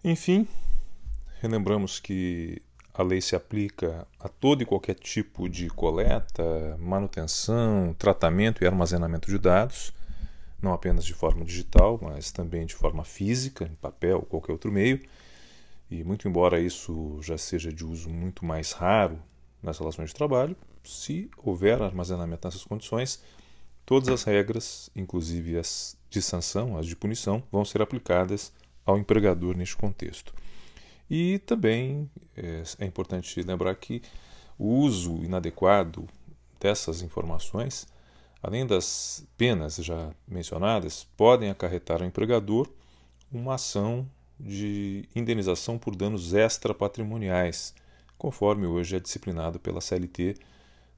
Enfim, 0.03 0.47
relembramos 1.41 1.99
que 1.99 2.61
a 2.97 3.03
lei 3.03 3.21
se 3.21 3.35
aplica 3.35 4.07
a 4.19 4.27
todo 4.27 4.63
e 4.63 4.65
qualquer 4.65 4.95
tipo 4.95 5.47
de 5.47 5.69
coleta, 5.69 6.75
manutenção, 6.79 7.95
tratamento 7.97 8.63
e 8.63 8.67
armazenamento 8.67 9.29
de 9.29 9.37
dados, 9.37 9.93
não 10.59 10.73
apenas 10.73 11.05
de 11.05 11.13
forma 11.13 11.45
digital, 11.45 11.99
mas 12.01 12.31
também 12.31 12.65
de 12.65 12.73
forma 12.73 13.03
física, 13.03 13.65
em 13.65 13.75
papel 13.75 14.17
ou 14.17 14.25
qualquer 14.25 14.51
outro 14.51 14.71
meio. 14.71 14.99
E 15.91 16.03
muito 16.03 16.27
embora 16.27 16.59
isso 16.59 17.19
já 17.21 17.37
seja 17.37 17.71
de 17.71 17.85
uso 17.85 18.09
muito 18.09 18.43
mais 18.43 18.71
raro 18.71 19.19
nas 19.61 19.77
relações 19.77 20.09
de 20.09 20.15
trabalho, 20.15 20.57
se 20.83 21.29
houver 21.37 21.79
armazenamento 21.79 22.47
nessas 22.47 22.63
condições, 22.63 23.21
todas 23.85 24.09
as 24.09 24.23
regras, 24.23 24.89
inclusive 24.95 25.59
as 25.59 25.95
de 26.09 26.19
sanção, 26.19 26.75
as 26.75 26.87
de 26.87 26.95
punição, 26.95 27.43
vão 27.51 27.63
ser 27.63 27.79
aplicadas 27.79 28.51
ao 28.83 28.97
empregador 28.97 29.55
neste 29.55 29.77
contexto. 29.77 30.33
E 31.09 31.39
também 31.39 32.09
é, 32.35 32.63
é 32.79 32.85
importante 32.85 33.41
lembrar 33.41 33.75
que 33.75 34.01
o 34.57 34.65
uso 34.65 35.23
inadequado 35.23 36.07
dessas 36.59 37.01
informações, 37.01 37.87
além 38.41 38.65
das 38.65 39.25
penas 39.37 39.75
já 39.77 40.11
mencionadas, 40.27 41.07
podem 41.15 41.49
acarretar 41.49 42.01
ao 42.01 42.07
empregador 42.07 42.69
uma 43.31 43.55
ação 43.55 44.07
de 44.39 45.07
indenização 45.15 45.77
por 45.77 45.95
danos 45.95 46.33
extrapatrimoniais, 46.33 47.73
conforme 48.17 48.65
hoje 48.67 48.95
é 48.95 48.99
disciplinado 48.99 49.59
pela 49.59 49.81
CLT 49.81 50.35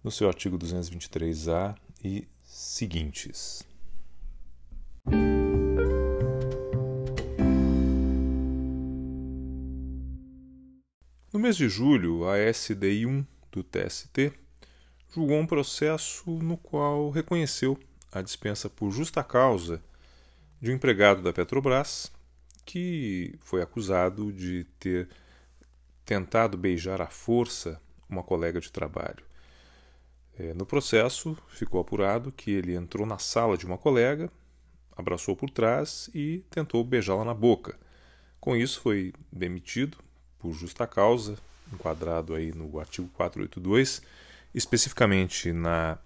no 0.04 0.12
seu 0.12 0.28
artigo 0.28 0.58
223-A 0.58 1.75
e 2.04 2.28
seguintes. 2.44 3.69
No 11.39 11.43
mês 11.43 11.55
de 11.55 11.69
julho, 11.69 12.27
a 12.27 12.38
SDI 12.38 13.05
1 13.05 13.25
do 13.50 13.63
TST 13.63 14.34
julgou 15.15 15.38
um 15.39 15.48
processo 15.48 16.29
no 16.29 16.58
qual 16.58 17.10
reconheceu 17.12 17.79
a 18.12 18.22
dispensa 18.22 18.69
por 18.69 18.91
justa 18.91 19.24
causa 19.24 19.81
de 20.60 20.69
um 20.69 20.74
empregado 20.75 21.22
da 21.22 21.31
Petrobras 21.31 22.12
que 22.65 23.39
foi 23.39 23.62
acusado 23.62 24.34
de 24.34 24.65
ter 24.81 25.08
tentado 26.03 26.58
beijar 26.58 27.01
à 27.01 27.08
força 27.08 27.81
uma 28.10 28.22
colega 28.22 28.60
de 28.60 28.69
trabalho. 28.69 29.24
É, 30.38 30.53
no 30.53 30.65
processo, 30.65 31.38
ficou 31.48 31.79
apurado 31.79 32.34
que 32.34 32.51
ele 32.51 32.75
entrou 32.75 33.08
na 33.08 33.17
sala 33.17 33.58
de 33.58 33.65
uma 33.65 33.77
colega, 33.77 34.29
abraçou 34.91 35.38
por 35.38 35.50
trás 35.50 36.10
e 36.13 36.43
tentou 36.50 36.84
beijá-la 36.84 37.24
na 37.24 37.34
boca. 37.34 37.79
Com 38.41 38.58
isso, 38.58 38.81
foi 38.81 39.13
demitido 39.31 40.09
por 40.39 40.53
justa 40.53 40.88
causa, 40.88 41.38
enquadrado 41.72 42.34
aí 42.34 42.51
no 42.51 42.79
artigo 42.79 43.10
482, 43.10 44.01
especificamente 44.53 45.51
na 45.51 45.98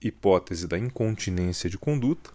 hipótese 0.00 0.66
da 0.66 0.78
incontinência 0.78 1.68
de 1.68 1.78
conduta, 1.78 2.30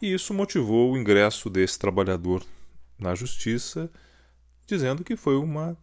e 0.00 0.12
isso 0.12 0.34
motivou 0.34 0.92
o 0.92 0.98
ingresso 0.98 1.48
desse 1.48 1.78
trabalhador 1.78 2.44
na 2.98 3.14
justiça, 3.14 3.90
dizendo 4.66 5.04
que 5.04 5.16
foi 5.16 5.36
uma, 5.36 5.76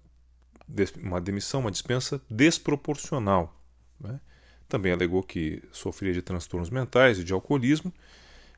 uma 1.02 1.22
demissão, 1.22 1.62
uma 1.62 1.72
dispensa 1.72 2.22
desproporcional. 2.30 3.56
Né? 4.00 4.20
Também 4.68 4.92
alegou 4.92 5.24
que 5.24 5.64
sofria 5.72 6.14
de 6.14 6.22
transtornos 6.22 6.70
mentais 6.70 7.18
e 7.18 7.24
de 7.24 7.32
alcoolismo 7.32 7.94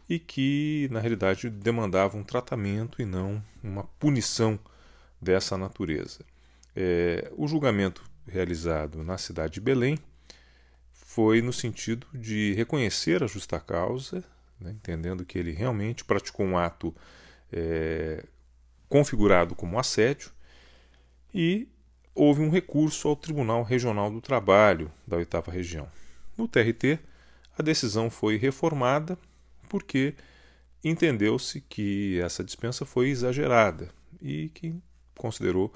e 0.10 0.20
que, 0.20 0.90
na 0.92 1.00
realidade, 1.00 1.50
demandava 1.50 2.18
um 2.18 2.24
tratamento 2.24 3.02
e 3.02 3.06
não 3.06 3.42
uma 3.64 3.84
punição 4.00 4.60
dessa 5.22 5.58
natureza. 5.58 6.26
É, 6.76 7.32
o 7.36 7.48
julgamento 7.48 8.04
realizado 8.28 9.04
na 9.04 9.18
cidade 9.18 9.56
de 9.56 9.62
Belém 9.62 9.98
foi 10.94 11.42
no 11.42 11.52
sentido 11.52 12.08
de 12.14 12.54
reconhecer 12.54 13.22
a 13.22 13.28
justa 13.28 13.60
causa, 13.60 14.24
né, 14.60 14.72
entendendo 14.72 15.26
que 15.26 15.38
ele 15.38 15.52
realmente 15.52 16.06
praticou 16.06 16.46
um 16.46 16.58
ato 16.58 16.96
é, 17.52 18.24
configurado 18.88 19.56
como 19.56 19.78
assédio, 19.78 20.32
e 21.34 21.68
houve 22.16 22.42
um 22.42 22.50
recurso 22.50 23.08
ao 23.08 23.16
Tribunal 23.16 23.64
Regional 23.64 24.10
do 24.10 24.22
Trabalho 24.22 24.92
da 25.08 25.18
oitava 25.18 25.52
região. 25.52 25.88
No 26.38 26.48
TRT, 26.48 27.00
a 27.58 27.62
decisão 27.62 28.10
foi 28.10 28.38
reformada 28.38 29.18
porque 29.70 30.14
entendeu-se 30.84 31.62
que 31.62 32.20
essa 32.20 32.44
dispensa 32.44 32.86
foi 32.86 33.10
exagerada 33.10 33.90
e 34.22 34.50
que 34.50 34.76
considerou 35.22 35.72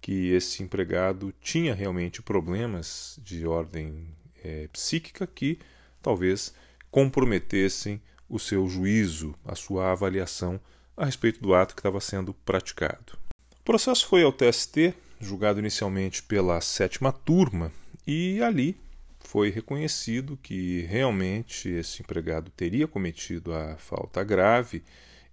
que 0.00 0.30
esse 0.30 0.62
empregado 0.62 1.32
tinha 1.40 1.74
realmente 1.74 2.22
problemas 2.22 3.18
de 3.22 3.46
ordem 3.46 4.08
é, 4.44 4.68
psíquica 4.68 5.26
que 5.26 5.58
talvez 6.02 6.54
comprometessem 6.90 8.00
o 8.28 8.38
seu 8.38 8.68
juízo, 8.68 9.34
a 9.44 9.54
sua 9.54 9.90
avaliação 9.90 10.60
a 10.96 11.04
respeito 11.06 11.40
do 11.40 11.54
ato 11.54 11.74
que 11.74 11.80
estava 11.80 12.00
sendo 12.00 12.34
praticado. 12.34 13.18
O 13.60 13.64
processo 13.64 14.06
foi 14.06 14.22
ao 14.22 14.32
TST, 14.32 14.94
julgado 15.18 15.58
inicialmente 15.58 16.22
pela 16.22 16.60
sétima 16.60 17.12
turma, 17.12 17.72
e 18.06 18.42
ali 18.42 18.76
foi 19.20 19.50
reconhecido 19.50 20.38
que 20.42 20.82
realmente 20.82 21.68
esse 21.68 22.02
empregado 22.02 22.50
teria 22.50 22.88
cometido 22.88 23.54
a 23.54 23.76
falta 23.76 24.24
grave, 24.24 24.82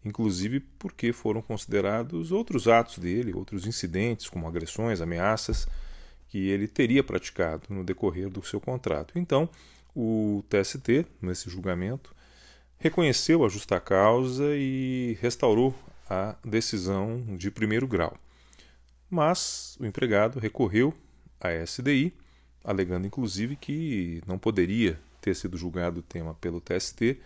inclusive 0.08 0.60
porque 0.80 1.14
foram 1.14 1.42
considerados 1.42 2.32
outros 2.32 2.68
atos 2.68 2.98
dele, 2.98 3.34
outros 3.34 3.68
incidentes, 3.68 4.30
como 4.30 4.48
agressões, 4.48 5.02
ameaças, 5.02 5.68
que 6.30 6.50
ele 6.50 6.68
teria 6.68 7.04
praticado 7.04 7.64
no 7.70 7.84
decorrer 7.84 8.30
do 8.30 8.44
seu 8.44 8.60
contrato. 8.60 9.18
Então, 9.20 9.50
o 9.96 10.44
TST, 10.50 11.06
nesse 11.22 11.50
julgamento, 11.50 12.16
reconheceu 12.78 13.46
a 13.46 13.50
justa 13.50 13.80
causa 13.80 14.56
e 14.56 15.18
restaurou 15.22 15.74
a 16.10 16.36
decisão 16.44 17.24
de 17.38 17.52
primeiro 17.52 17.88
grau. 17.88 18.18
Mas 19.10 19.78
o 19.80 19.86
empregado 19.86 20.40
recorreu 20.40 20.94
à 21.40 21.52
SDI 21.52 22.14
alegando 22.68 23.08
inclusive 23.08 23.56
que 23.56 24.22
não 24.28 24.38
poderia 24.38 25.00
ter 25.22 25.34
sido 25.34 25.58
julgado 25.58 26.02
o 26.02 26.04
tema 26.04 26.34
pelo 26.34 26.60
TST, 26.60 27.18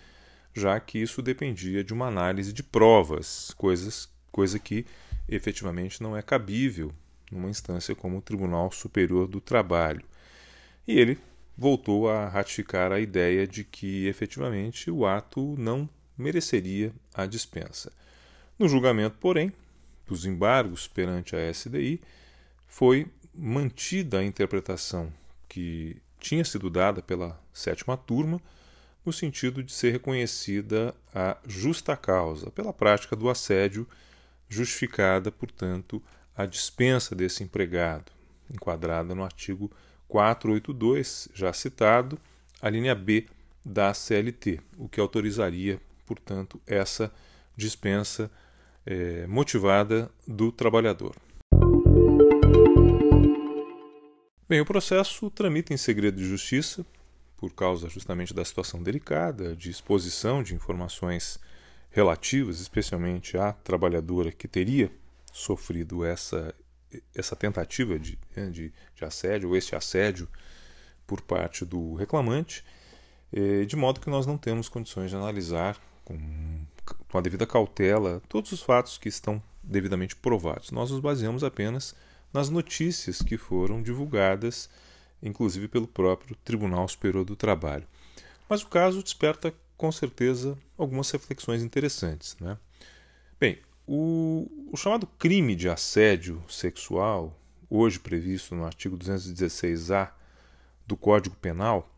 já 0.53 0.79
que 0.79 0.99
isso 0.99 1.21
dependia 1.21 1.83
de 1.83 1.93
uma 1.93 2.07
análise 2.07 2.51
de 2.51 2.63
provas, 2.63 3.53
coisas, 3.57 4.09
coisa 4.31 4.59
que 4.59 4.85
efetivamente 5.27 6.01
não 6.01 6.15
é 6.15 6.21
cabível 6.21 6.91
numa 7.31 7.49
instância 7.49 7.95
como 7.95 8.17
o 8.17 8.21
Tribunal 8.21 8.71
Superior 8.71 9.27
do 9.27 9.39
Trabalho. 9.39 10.03
E 10.87 10.99
ele 10.99 11.17
voltou 11.57 12.09
a 12.09 12.27
ratificar 12.27 12.91
a 12.91 12.99
ideia 12.99 13.47
de 13.47 13.63
que 13.63 14.07
efetivamente 14.07 14.89
o 14.91 15.05
ato 15.05 15.55
não 15.57 15.89
mereceria 16.17 16.93
a 17.13 17.25
dispensa. 17.25 17.91
No 18.57 18.67
julgamento, 18.67 19.17
porém, 19.19 19.51
dos 20.07 20.25
embargos 20.25 20.87
perante 20.87 21.35
a 21.35 21.53
SDI, 21.53 22.01
foi 22.67 23.07
mantida 23.33 24.19
a 24.19 24.23
interpretação 24.23 25.11
que 25.47 25.97
tinha 26.19 26.43
sido 26.43 26.69
dada 26.69 27.01
pela 27.01 27.41
sétima 27.53 27.97
turma, 27.97 28.41
no 29.05 29.11
sentido 29.11 29.63
de 29.63 29.71
ser 29.71 29.91
reconhecida 29.91 30.93
a 31.13 31.37
justa 31.47 31.97
causa 31.97 32.51
pela 32.51 32.71
prática 32.71 33.15
do 33.15 33.29
assédio, 33.29 33.87
justificada, 34.47 35.31
portanto, 35.31 36.01
a 36.35 36.45
dispensa 36.45 37.15
desse 37.15 37.43
empregado, 37.43 38.11
enquadrada 38.53 39.15
no 39.15 39.23
artigo 39.23 39.71
482, 40.07 41.29
já 41.33 41.53
citado, 41.53 42.19
a 42.61 42.69
linha 42.69 42.93
B 42.93 43.25
da 43.63 43.93
CLT, 43.93 44.59
o 44.77 44.89
que 44.89 44.99
autorizaria, 44.99 45.79
portanto, 46.05 46.59
essa 46.67 47.11
dispensa 47.55 48.29
é, 48.85 49.25
motivada 49.27 50.11
do 50.27 50.51
trabalhador. 50.51 51.15
Bem, 54.49 54.59
o 54.59 54.65
processo 54.65 55.29
tramita 55.29 55.73
em 55.73 55.77
segredo 55.77 56.17
de 56.17 56.25
justiça, 56.25 56.85
por 57.41 57.51
causa 57.53 57.89
justamente 57.89 58.35
da 58.35 58.45
situação 58.45 58.83
delicada, 58.83 59.55
de 59.55 59.71
exposição 59.71 60.43
de 60.43 60.53
informações 60.53 61.39
relativas, 61.89 62.59
especialmente 62.59 63.35
à 63.35 63.51
trabalhadora 63.51 64.31
que 64.31 64.47
teria 64.47 64.91
sofrido 65.33 66.05
essa, 66.05 66.53
essa 67.15 67.35
tentativa 67.35 67.97
de, 67.97 68.19
né, 68.35 68.51
de, 68.51 68.71
de 68.95 69.03
assédio, 69.03 69.49
ou 69.49 69.57
esse 69.57 69.75
assédio 69.75 70.29
por 71.07 71.19
parte 71.19 71.65
do 71.65 71.95
reclamante, 71.95 72.63
eh, 73.33 73.65
de 73.65 73.75
modo 73.75 73.99
que 73.99 74.09
nós 74.09 74.27
não 74.27 74.37
temos 74.37 74.69
condições 74.69 75.09
de 75.09 75.15
analisar 75.15 75.81
com, 76.05 76.63
com 77.09 77.17
a 77.17 77.21
devida 77.21 77.47
cautela 77.47 78.21
todos 78.29 78.51
os 78.51 78.61
fatos 78.61 78.99
que 78.99 79.09
estão 79.09 79.41
devidamente 79.63 80.15
provados. 80.15 80.69
Nós 80.69 80.91
nos 80.91 80.99
baseamos 80.99 81.43
apenas 81.43 81.95
nas 82.31 82.49
notícias 82.49 83.19
que 83.19 83.35
foram 83.35 83.81
divulgadas, 83.81 84.69
inclusive 85.21 85.67
pelo 85.67 85.87
próprio 85.87 86.35
Tribunal 86.43 86.87
Superior 86.87 87.23
do 87.23 87.35
Trabalho. 87.35 87.87
Mas 88.49 88.63
o 88.63 88.67
caso 88.67 89.03
desperta 89.03 89.53
com 89.77 89.91
certeza 89.91 90.57
algumas 90.77 91.09
reflexões 91.09 91.63
interessantes. 91.63 92.35
Né? 92.39 92.57
Bem, 93.39 93.59
o, 93.87 94.49
o 94.71 94.77
chamado 94.77 95.07
crime 95.07 95.55
de 95.55 95.67
assédio 95.67 96.43
sexual, 96.47 97.35
hoje 97.69 97.99
previsto 97.99 98.53
no 98.53 98.65
artigo 98.65 98.97
216-A 98.97 100.11
do 100.85 100.95
Código 100.95 101.35
Penal, 101.37 101.89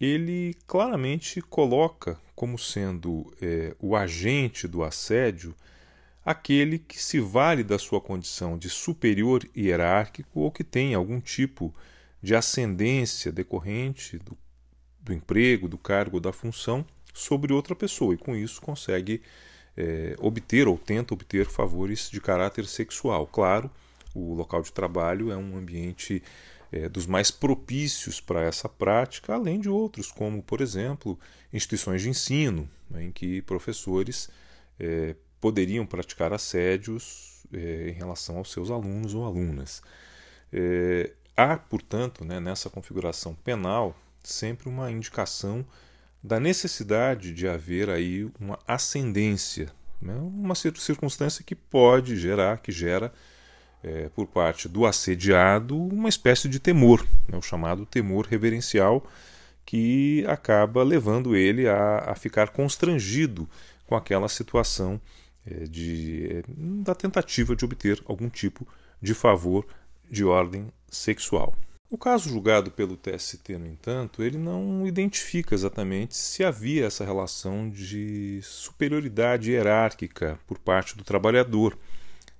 ele 0.00 0.54
claramente 0.66 1.40
coloca 1.40 2.18
como 2.34 2.58
sendo 2.58 3.32
é, 3.40 3.74
o 3.80 3.96
agente 3.96 4.68
do 4.68 4.84
assédio 4.84 5.54
aquele 6.24 6.78
que 6.78 7.00
se 7.00 7.20
vale 7.20 7.62
da 7.62 7.78
sua 7.78 8.00
condição 8.00 8.58
de 8.58 8.68
superior 8.68 9.48
hierárquico 9.56 10.40
ou 10.40 10.50
que 10.50 10.64
tem 10.64 10.92
algum 10.92 11.20
tipo 11.20 11.68
de 11.68 11.95
ascendência 12.34 13.30
decorrente 13.30 14.18
do, 14.18 14.36
do 15.00 15.12
emprego, 15.12 15.68
do 15.68 15.78
cargo, 15.78 16.20
da 16.20 16.32
função 16.32 16.84
sobre 17.14 17.52
outra 17.52 17.74
pessoa 17.74 18.14
e 18.14 18.18
com 18.18 18.36
isso 18.36 18.60
consegue 18.60 19.22
é, 19.76 20.16
obter 20.18 20.66
ou 20.66 20.76
tenta 20.76 21.14
obter 21.14 21.46
favores 21.46 22.10
de 22.10 22.20
caráter 22.20 22.66
sexual. 22.66 23.26
Claro, 23.26 23.70
o 24.14 24.34
local 24.34 24.62
de 24.62 24.72
trabalho 24.72 25.30
é 25.30 25.36
um 25.36 25.56
ambiente 25.56 26.22
é, 26.72 26.88
dos 26.88 27.06
mais 27.06 27.30
propícios 27.30 28.20
para 28.20 28.42
essa 28.42 28.68
prática, 28.68 29.34
além 29.34 29.60
de 29.60 29.68
outros, 29.68 30.10
como, 30.10 30.42
por 30.42 30.60
exemplo, 30.60 31.18
instituições 31.52 32.02
de 32.02 32.08
ensino, 32.08 32.68
né, 32.90 33.04
em 33.04 33.12
que 33.12 33.42
professores 33.42 34.28
é, 34.80 35.14
poderiam 35.40 35.86
praticar 35.86 36.32
assédios 36.32 37.34
em 37.52 37.92
relação 37.92 38.38
aos 38.38 38.50
seus 38.50 38.72
alunos 38.72 39.14
ou 39.14 39.24
alunas. 39.24 39.80
Há, 41.36 41.56
portanto, 41.56 42.24
né, 42.24 42.40
nessa 42.40 42.70
configuração 42.70 43.34
penal 43.34 43.94
sempre 44.22 44.68
uma 44.68 44.90
indicação 44.90 45.64
da 46.22 46.40
necessidade 46.40 47.32
de 47.32 47.46
haver 47.46 47.90
aí 47.90 48.28
uma 48.40 48.58
ascendência, 48.66 49.70
né, 50.00 50.14
uma 50.14 50.54
circunstância 50.54 51.44
que 51.44 51.54
pode 51.54 52.16
gerar, 52.16 52.58
que 52.58 52.72
gera 52.72 53.12
é, 53.82 54.08
por 54.08 54.26
parte 54.26 54.68
do 54.68 54.86
assediado 54.86 55.76
uma 55.78 56.08
espécie 56.08 56.48
de 56.48 56.58
temor, 56.58 57.06
né, 57.28 57.38
o 57.38 57.42
chamado 57.42 57.84
temor 57.84 58.26
reverencial, 58.26 59.06
que 59.64 60.24
acaba 60.26 60.82
levando 60.82 61.36
ele 61.36 61.68
a, 61.68 61.98
a 61.98 62.14
ficar 62.14 62.50
constrangido 62.50 63.48
com 63.86 63.94
aquela 63.94 64.28
situação 64.28 65.00
é, 65.46 65.64
de, 65.64 66.28
é, 66.30 66.42
da 66.82 66.94
tentativa 66.94 67.54
de 67.54 67.64
obter 67.64 68.02
algum 68.06 68.28
tipo 68.28 68.66
de 69.00 69.12
favor 69.14 69.66
de 70.10 70.24
ordem 70.24 70.68
sexual. 70.88 71.54
O 71.88 71.96
caso 71.96 72.28
julgado 72.28 72.70
pelo 72.70 72.96
TST, 72.96 73.56
no 73.58 73.66
entanto, 73.66 74.22
ele 74.22 74.36
não 74.36 74.86
identifica 74.86 75.54
exatamente 75.54 76.16
se 76.16 76.42
havia 76.42 76.86
essa 76.86 77.04
relação 77.04 77.70
de 77.70 78.40
superioridade 78.42 79.52
hierárquica 79.52 80.38
por 80.48 80.58
parte 80.58 80.96
do 80.96 81.04
trabalhador 81.04 81.78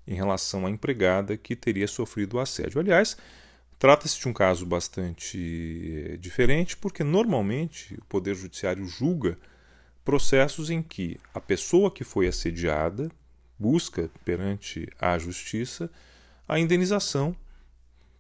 em 0.06 0.14
relação 0.14 0.66
à 0.66 0.70
empregada 0.70 1.36
que 1.36 1.54
teria 1.54 1.86
sofrido 1.86 2.34
o 2.34 2.40
assédio. 2.40 2.80
Aliás, 2.80 3.16
trata-se 3.78 4.18
de 4.18 4.28
um 4.28 4.32
caso 4.32 4.66
bastante 4.66 6.10
é, 6.10 6.16
diferente, 6.16 6.76
porque 6.76 7.04
normalmente 7.04 7.94
o 7.94 8.04
Poder 8.06 8.34
Judiciário 8.34 8.84
julga 8.84 9.38
processos 10.04 10.70
em 10.70 10.82
que 10.82 11.20
a 11.32 11.40
pessoa 11.40 11.90
que 11.90 12.02
foi 12.02 12.26
assediada 12.26 13.10
busca 13.58 14.10
perante 14.24 14.88
a 15.00 15.16
justiça 15.18 15.90
a 16.48 16.58
indenização 16.58 17.34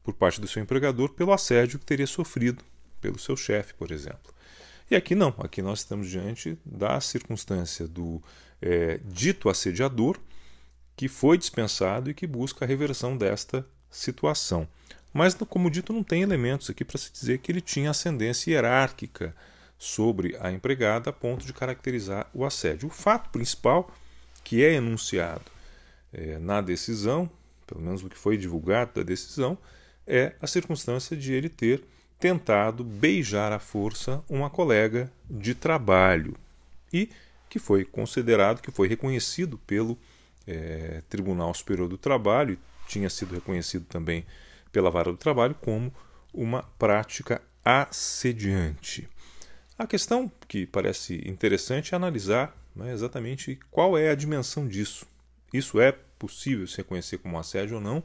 por 0.06 0.14
parte 0.14 0.40
do 0.40 0.46
seu 0.46 0.62
empregador 0.62 1.08
pelo 1.08 1.32
assédio 1.32 1.80
que 1.80 1.84
teria 1.84 2.06
sofrido 2.06 2.62
pelo 3.00 3.18
seu 3.18 3.36
chefe, 3.36 3.74
por 3.74 3.90
exemplo. 3.90 4.32
E 4.88 4.94
aqui 4.94 5.16
não, 5.16 5.34
aqui 5.38 5.60
nós 5.60 5.80
estamos 5.80 6.08
diante 6.08 6.56
da 6.64 7.00
circunstância 7.00 7.88
do 7.88 8.22
é, 8.62 9.00
dito 9.04 9.48
assediador 9.48 10.16
que 10.96 11.08
foi 11.08 11.36
dispensado 11.36 12.08
e 12.08 12.14
que 12.14 12.24
busca 12.24 12.64
a 12.64 12.68
reversão 12.68 13.16
desta 13.16 13.66
situação. 13.90 14.68
mas, 15.12 15.34
como 15.34 15.68
dito, 15.68 15.92
não 15.92 16.04
tem 16.04 16.22
elementos 16.22 16.70
aqui 16.70 16.84
para 16.84 16.98
se 16.98 17.12
dizer 17.12 17.38
que 17.38 17.50
ele 17.50 17.60
tinha 17.60 17.90
ascendência 17.90 18.52
hierárquica 18.52 19.34
sobre 19.76 20.36
a 20.40 20.52
empregada 20.52 21.10
a 21.10 21.12
ponto 21.12 21.44
de 21.44 21.52
caracterizar 21.52 22.30
o 22.32 22.44
assédio. 22.44 22.88
O 22.88 22.92
fato 22.92 23.30
principal 23.30 23.92
que 24.44 24.64
é 24.64 24.74
enunciado 24.74 25.50
é, 26.12 26.38
na 26.38 26.60
decisão, 26.60 27.28
pelo 27.66 27.80
menos 27.80 28.04
o 28.04 28.08
que 28.08 28.16
foi 28.16 28.36
divulgado 28.36 28.92
da 28.94 29.02
decisão, 29.02 29.58
é 30.06 30.34
a 30.40 30.46
circunstância 30.46 31.16
de 31.16 31.32
ele 31.32 31.48
ter 31.48 31.82
tentado 32.18 32.82
beijar 32.82 33.52
à 33.52 33.58
força 33.58 34.22
uma 34.28 34.48
colega 34.48 35.10
de 35.28 35.54
trabalho 35.54 36.36
e 36.92 37.10
que 37.48 37.58
foi 37.58 37.84
considerado, 37.84 38.60
que 38.60 38.70
foi 38.70 38.88
reconhecido 38.88 39.58
pelo 39.58 39.98
é, 40.46 41.02
Tribunal 41.08 41.52
Superior 41.54 41.88
do 41.88 41.98
Trabalho, 41.98 42.58
tinha 42.86 43.10
sido 43.10 43.34
reconhecido 43.34 43.84
também 43.86 44.24
pela 44.72 44.90
Vara 44.90 45.10
do 45.10 45.18
Trabalho 45.18 45.54
como 45.54 45.92
uma 46.32 46.62
prática 46.62 47.42
assediante. 47.64 49.08
A 49.78 49.86
questão 49.86 50.30
que 50.48 50.66
parece 50.66 51.22
interessante 51.28 51.92
é 51.92 51.96
analisar 51.96 52.56
né, 52.74 52.92
exatamente 52.92 53.58
qual 53.70 53.96
é 53.96 54.10
a 54.10 54.14
dimensão 54.14 54.66
disso. 54.66 55.06
Isso 55.52 55.80
é 55.80 55.92
possível 56.18 56.66
se 56.66 56.78
reconhecer 56.78 57.18
como 57.18 57.38
assédio 57.38 57.76
ou 57.76 57.80
não 57.80 58.02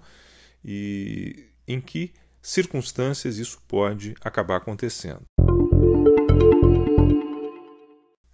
e 0.63 1.45
em 1.67 1.79
que 1.79 2.13
circunstâncias 2.41 3.37
isso 3.37 3.61
pode 3.67 4.15
acabar 4.21 4.57
acontecendo. 4.57 5.23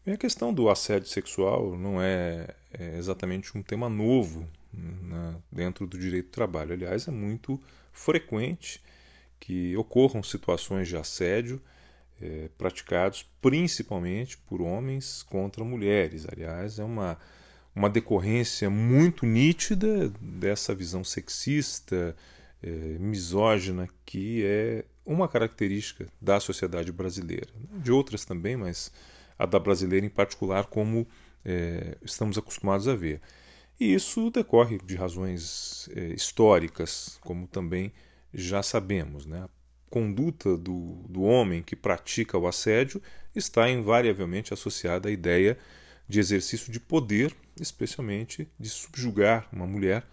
E 0.05 0.11
a 0.11 0.17
questão 0.17 0.53
do 0.53 0.69
assédio 0.69 1.09
sexual 1.09 1.77
não 1.77 2.01
é, 2.01 2.47
é 2.71 2.97
exatamente 2.97 3.57
um 3.57 3.61
tema 3.61 3.89
novo 3.89 4.47
né, 4.71 5.35
dentro 5.51 5.85
do 5.85 5.97
direito 5.97 6.27
do 6.27 6.31
trabalho. 6.31 6.71
Aliás, 6.71 7.07
é 7.09 7.11
muito 7.11 7.61
frequente 7.91 8.81
que 9.39 9.75
ocorram 9.75 10.23
situações 10.23 10.87
de 10.87 10.95
assédio 10.95 11.61
é, 12.21 12.49
praticados 12.57 13.29
principalmente 13.41 14.37
por 14.37 14.61
homens 14.61 15.23
contra 15.23 15.63
mulheres. 15.63 16.25
Aliás, 16.31 16.79
é 16.79 16.83
uma, 16.83 17.17
uma 17.75 17.89
decorrência 17.89 18.69
muito 18.69 19.25
nítida 19.25 20.09
dessa 20.21 20.73
visão 20.73 21.03
sexista, 21.03 22.15
é, 22.61 22.69
misógina, 22.99 23.87
que 24.05 24.43
é 24.45 24.85
uma 25.05 25.27
característica 25.27 26.07
da 26.19 26.39
sociedade 26.39 26.91
brasileira. 26.91 27.47
De 27.71 27.91
outras 27.91 28.25
também, 28.25 28.57
mas 28.57 28.91
a 29.37 29.45
da 29.45 29.59
brasileira 29.59 30.05
em 30.05 30.09
particular, 30.09 30.65
como 30.65 31.07
é, 31.45 31.97
estamos 32.03 32.37
acostumados 32.37 32.87
a 32.87 32.95
ver. 32.95 33.21
E 33.79 33.93
isso 33.93 34.31
decorre 34.31 34.79
de 34.83 34.95
razões 34.95 35.87
é, 35.95 36.07
históricas, 36.07 37.19
como 37.21 37.47
também 37.47 37.93
já 38.33 38.63
sabemos. 38.63 39.25
Né? 39.25 39.43
A 39.43 39.49
conduta 39.89 40.57
do, 40.57 41.05
do 41.07 41.21
homem 41.21 41.61
que 41.61 41.75
pratica 41.75 42.37
o 42.37 42.47
assédio 42.47 43.01
está 43.35 43.69
invariavelmente 43.69 44.53
associada 44.53 45.09
à 45.09 45.11
ideia 45.11 45.57
de 46.09 46.19
exercício 46.19 46.71
de 46.71 46.79
poder, 46.79 47.35
especialmente 47.59 48.47
de 48.59 48.69
subjugar 48.69 49.47
uma 49.51 49.67
mulher, 49.67 50.05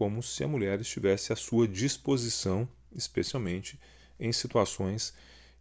como 0.00 0.22
se 0.22 0.42
a 0.42 0.48
mulher 0.48 0.80
estivesse 0.80 1.30
à 1.30 1.36
sua 1.36 1.68
disposição, 1.68 2.66
especialmente 2.90 3.78
em 4.18 4.32
situações 4.32 5.12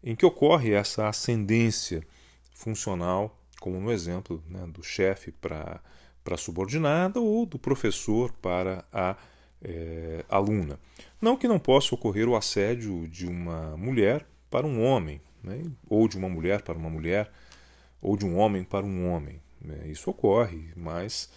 em 0.01 0.15
que 0.15 0.25
ocorre 0.25 0.71
essa 0.71 1.09
ascendência 1.09 2.07
funcional, 2.53 3.37
como 3.59 3.81
no 3.81 3.91
exemplo 3.91 4.41
né, 4.47 4.65
do 4.67 4.81
chefe 4.81 5.29
para 5.29 5.81
a 6.25 6.37
subordinada 6.37 7.19
ou 7.19 7.45
do 7.45 7.59
professor 7.59 8.31
para 8.31 8.85
a 8.93 9.17
é, 9.61 10.23
aluna. 10.29 10.79
Não 11.19 11.35
que 11.35 11.45
não 11.45 11.59
possa 11.59 11.93
ocorrer 11.93 12.29
o 12.29 12.37
assédio 12.37 13.09
de 13.09 13.27
uma 13.27 13.75
mulher 13.75 14.25
para 14.49 14.65
um 14.65 14.81
homem, 14.81 15.19
né, 15.43 15.63
ou 15.89 16.07
de 16.07 16.17
uma 16.17 16.29
mulher 16.29 16.61
para 16.61 16.77
uma 16.77 16.89
mulher, 16.89 17.29
ou 18.01 18.15
de 18.15 18.25
um 18.25 18.37
homem 18.37 18.63
para 18.63 18.85
um 18.85 19.11
homem. 19.11 19.41
Né, 19.59 19.81
isso 19.87 20.09
ocorre, 20.09 20.71
mas 20.77 21.29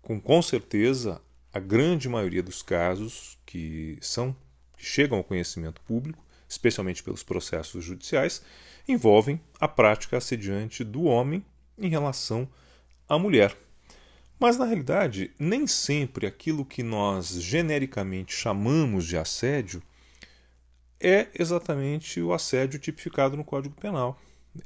com, 0.00 0.20
com 0.20 0.40
certeza 0.40 1.20
a 1.54 1.60
grande 1.60 2.08
maioria 2.08 2.42
dos 2.42 2.62
casos 2.62 3.38
que 3.46 3.96
são 4.00 4.36
que 4.76 4.84
chegam 4.84 5.18
ao 5.18 5.24
conhecimento 5.24 5.80
público, 5.82 6.22
especialmente 6.48 7.00
pelos 7.00 7.22
processos 7.22 7.84
judiciais, 7.84 8.42
envolvem 8.88 9.40
a 9.60 9.68
prática 9.68 10.16
assediante 10.16 10.82
do 10.82 11.04
homem 11.04 11.44
em 11.78 11.88
relação 11.88 12.48
à 13.08 13.16
mulher. 13.16 13.56
Mas, 14.38 14.58
na 14.58 14.64
realidade, 14.64 15.30
nem 15.38 15.64
sempre 15.64 16.26
aquilo 16.26 16.64
que 16.64 16.82
nós 16.82 17.28
genericamente 17.40 18.34
chamamos 18.34 19.06
de 19.06 19.16
assédio 19.16 19.80
é 21.00 21.28
exatamente 21.38 22.20
o 22.20 22.32
assédio 22.32 22.80
tipificado 22.80 23.36
no 23.36 23.44
Código 23.44 23.76
Penal. 23.76 24.20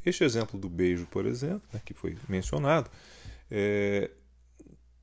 Este 0.06 0.24
exemplo 0.24 0.58
do 0.58 0.70
beijo, 0.70 1.06
por 1.06 1.26
exemplo, 1.26 1.68
né, 1.70 1.82
que 1.84 1.92
foi 1.92 2.16
mencionado, 2.28 2.90
é, 3.50 4.10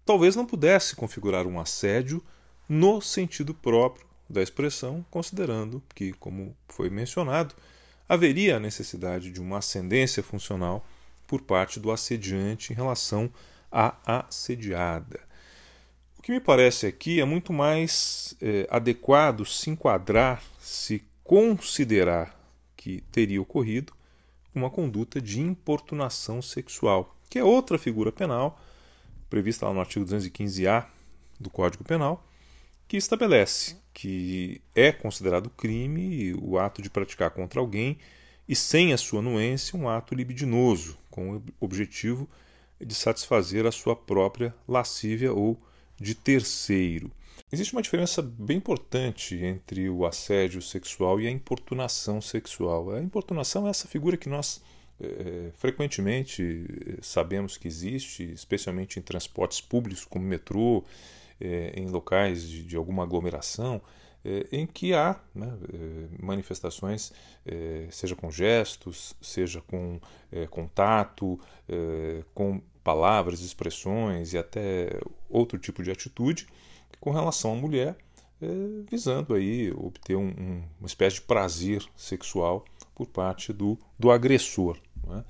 talvez 0.05 0.35
não 0.35 0.45
pudesse 0.45 0.95
configurar 0.95 1.47
um 1.47 1.59
assédio 1.59 2.23
no 2.69 3.01
sentido 3.01 3.53
próprio 3.53 4.05
da 4.29 4.41
expressão, 4.41 5.05
considerando 5.09 5.81
que, 5.93 6.13
como 6.13 6.55
foi 6.67 6.89
mencionado, 6.89 7.55
haveria 8.07 8.57
a 8.57 8.59
necessidade 8.59 9.31
de 9.31 9.41
uma 9.41 9.57
ascendência 9.57 10.21
funcional 10.21 10.85
por 11.27 11.41
parte 11.41 11.79
do 11.79 11.91
assediante 11.91 12.71
em 12.71 12.75
relação 12.75 13.31
à 13.71 13.95
assediada. 14.05 15.19
O 16.17 16.21
que 16.21 16.31
me 16.31 16.39
parece 16.39 16.87
aqui 16.87 17.19
é 17.19 17.25
muito 17.25 17.51
mais 17.51 18.35
é, 18.41 18.67
adequado 18.69 19.45
se 19.45 19.69
enquadrar, 19.69 20.41
se 20.59 21.03
considerar 21.23 22.39
que 22.75 23.01
teria 23.11 23.41
ocorrido 23.41 23.93
uma 24.53 24.69
conduta 24.69 25.19
de 25.19 25.41
importunação 25.41 26.41
sexual, 26.41 27.15
que 27.29 27.37
é 27.37 27.43
outra 27.43 27.77
figura 27.77 28.11
penal 28.11 28.59
prevista 29.35 29.65
lá 29.65 29.73
no 29.73 29.81
artigo 29.81 30.05
215-A 30.05 30.87
do 31.37 31.49
Código 31.49 31.83
Penal, 31.83 32.25
que 32.87 32.95
estabelece 32.95 33.75
que 33.93 34.61
é 34.73 34.93
considerado 34.93 35.49
crime 35.49 36.33
o 36.35 36.57
ato 36.57 36.81
de 36.81 36.89
praticar 36.89 37.31
contra 37.31 37.59
alguém 37.59 37.97
e 38.47 38.55
sem 38.55 38.93
a 38.93 38.97
sua 38.97 39.19
anuência 39.19 39.77
um 39.77 39.89
ato 39.89 40.15
libidinoso, 40.15 40.97
com 41.11 41.35
o 41.35 41.43
objetivo 41.59 42.29
de 42.79 42.95
satisfazer 42.95 43.65
a 43.65 43.73
sua 43.73 43.93
própria 43.93 44.55
lascívia 44.65 45.33
ou 45.33 45.61
de 45.99 46.15
terceiro. 46.15 47.11
Existe 47.51 47.73
uma 47.73 47.81
diferença 47.81 48.21
bem 48.21 48.55
importante 48.55 49.35
entre 49.35 49.89
o 49.89 50.05
assédio 50.05 50.61
sexual 50.61 51.19
e 51.19 51.27
a 51.27 51.31
importunação 51.31 52.21
sexual. 52.21 52.91
A 52.91 53.01
importunação 53.01 53.67
é 53.67 53.69
essa 53.69 53.85
figura 53.85 54.15
que 54.15 54.29
nós 54.29 54.61
é, 54.99 55.51
frequentemente 55.53 56.65
sabemos 57.01 57.57
que 57.57 57.67
existe, 57.67 58.23
especialmente 58.31 58.99
em 58.99 59.01
transportes 59.01 59.59
públicos 59.61 60.05
como 60.05 60.25
metrô, 60.25 60.83
é, 61.39 61.73
em 61.75 61.87
locais 61.87 62.47
de, 62.47 62.75
alguma 62.75 63.03
aglomeração, 63.03 63.81
é, 64.23 64.47
em 64.51 64.65
que 64.65 64.93
há 64.93 65.19
né, 65.33 65.53
é, 65.73 66.23
manifestações, 66.23 67.11
é, 67.45 67.87
seja 67.91 68.15
com 68.15 68.31
gestos, 68.31 69.15
seja 69.21 69.61
com 69.61 69.99
é, 70.31 70.47
contato, 70.47 71.39
com 72.33 72.61
palavras, 72.83 73.41
expressões 73.41 74.33
e 74.33 74.37
até 74.37 74.99
outro 75.27 75.57
tipo 75.57 75.81
de 75.81 75.89
atitude 75.89 76.47
com 76.99 77.09
relação 77.09 77.53
à 77.53 77.55
mulher, 77.55 77.97
visando 78.87 79.33
aí 79.33 79.71
obter 79.71 80.15
um, 80.15 80.63
uma 80.79 80.85
espécie 80.85 81.15
de 81.15 81.21
prazer 81.23 81.83
sexual 81.95 82.63
por 82.93 83.07
parte 83.07 83.51
do, 83.51 83.79
do 83.97 84.11
agressor. 84.11 84.77
Né? 85.07 85.23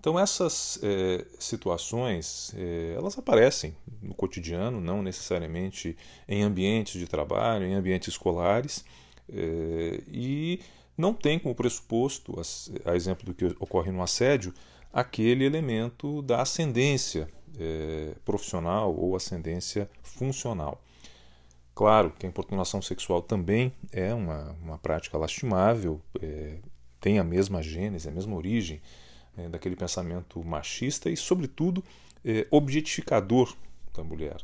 Então 0.00 0.18
essas 0.18 0.80
é, 0.82 1.26
situações 1.38 2.54
é, 2.56 2.94
elas 2.96 3.18
aparecem 3.18 3.76
no 4.00 4.14
cotidiano, 4.14 4.80
não 4.80 5.02
necessariamente 5.02 5.94
em 6.26 6.42
ambientes 6.42 6.98
de 6.98 7.06
trabalho, 7.06 7.66
em 7.66 7.74
ambientes 7.74 8.08
escolares, 8.08 8.82
é, 9.30 10.00
e 10.08 10.60
não 10.96 11.12
tem 11.12 11.38
como 11.38 11.54
pressuposto, 11.54 12.34
a, 12.40 12.90
a, 12.90 12.96
exemplo 12.96 13.26
do 13.26 13.34
que 13.34 13.44
ocorre 13.60 13.92
no 13.92 14.02
assédio, 14.02 14.54
aquele 14.90 15.44
elemento 15.44 16.22
da 16.22 16.42
ascendência 16.42 17.28
profissional 18.24 18.94
ou 18.96 19.14
ascendência 19.14 19.90
funcional. 20.02 20.82
Claro 21.74 22.10
que 22.10 22.24
a 22.24 22.28
importunação 22.28 22.80
sexual 22.80 23.20
também 23.20 23.70
é 23.92 24.14
uma, 24.14 24.56
uma 24.62 24.78
prática 24.78 25.18
lastimável, 25.18 26.00
tem 27.00 27.18
a 27.18 27.24
mesma 27.24 27.62
gênese, 27.62 28.08
a 28.08 28.12
mesma 28.12 28.34
origem 28.34 28.80
é, 29.36 29.48
daquele 29.48 29.76
pensamento 29.76 30.42
machista 30.44 31.10
e, 31.10 31.16
sobretudo, 31.16 31.82
é, 32.24 32.46
objetificador 32.50 33.54
da 33.94 34.02
mulher. 34.02 34.36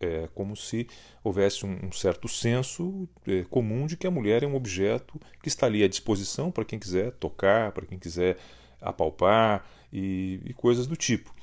É 0.00 0.28
como 0.32 0.56
se 0.56 0.86
houvesse 1.24 1.66
um, 1.66 1.86
um 1.86 1.92
certo 1.92 2.28
senso 2.28 3.08
é, 3.26 3.42
comum 3.44 3.86
de 3.86 3.96
que 3.96 4.06
a 4.06 4.10
mulher 4.10 4.44
é 4.44 4.46
um 4.46 4.54
objeto 4.54 5.20
que 5.42 5.48
está 5.48 5.66
ali 5.66 5.82
à 5.82 5.88
disposição 5.88 6.52
para 6.52 6.64
quem 6.64 6.78
quiser 6.78 7.12
tocar, 7.12 7.72
para 7.72 7.84
quem 7.84 7.98
quiser 7.98 8.38
apalpar 8.80 9.66
e, 9.92 10.40
e 10.44 10.54
coisas 10.54 10.86
do 10.86 10.96
tipo. 10.96 11.34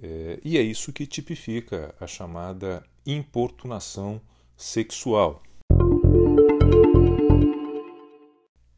É, 0.00 0.38
e 0.44 0.56
é 0.58 0.62
isso 0.62 0.92
que 0.92 1.06
tipifica 1.06 1.94
a 2.00 2.06
chamada 2.06 2.84
importunação 3.06 4.20
sexual. 4.56 5.42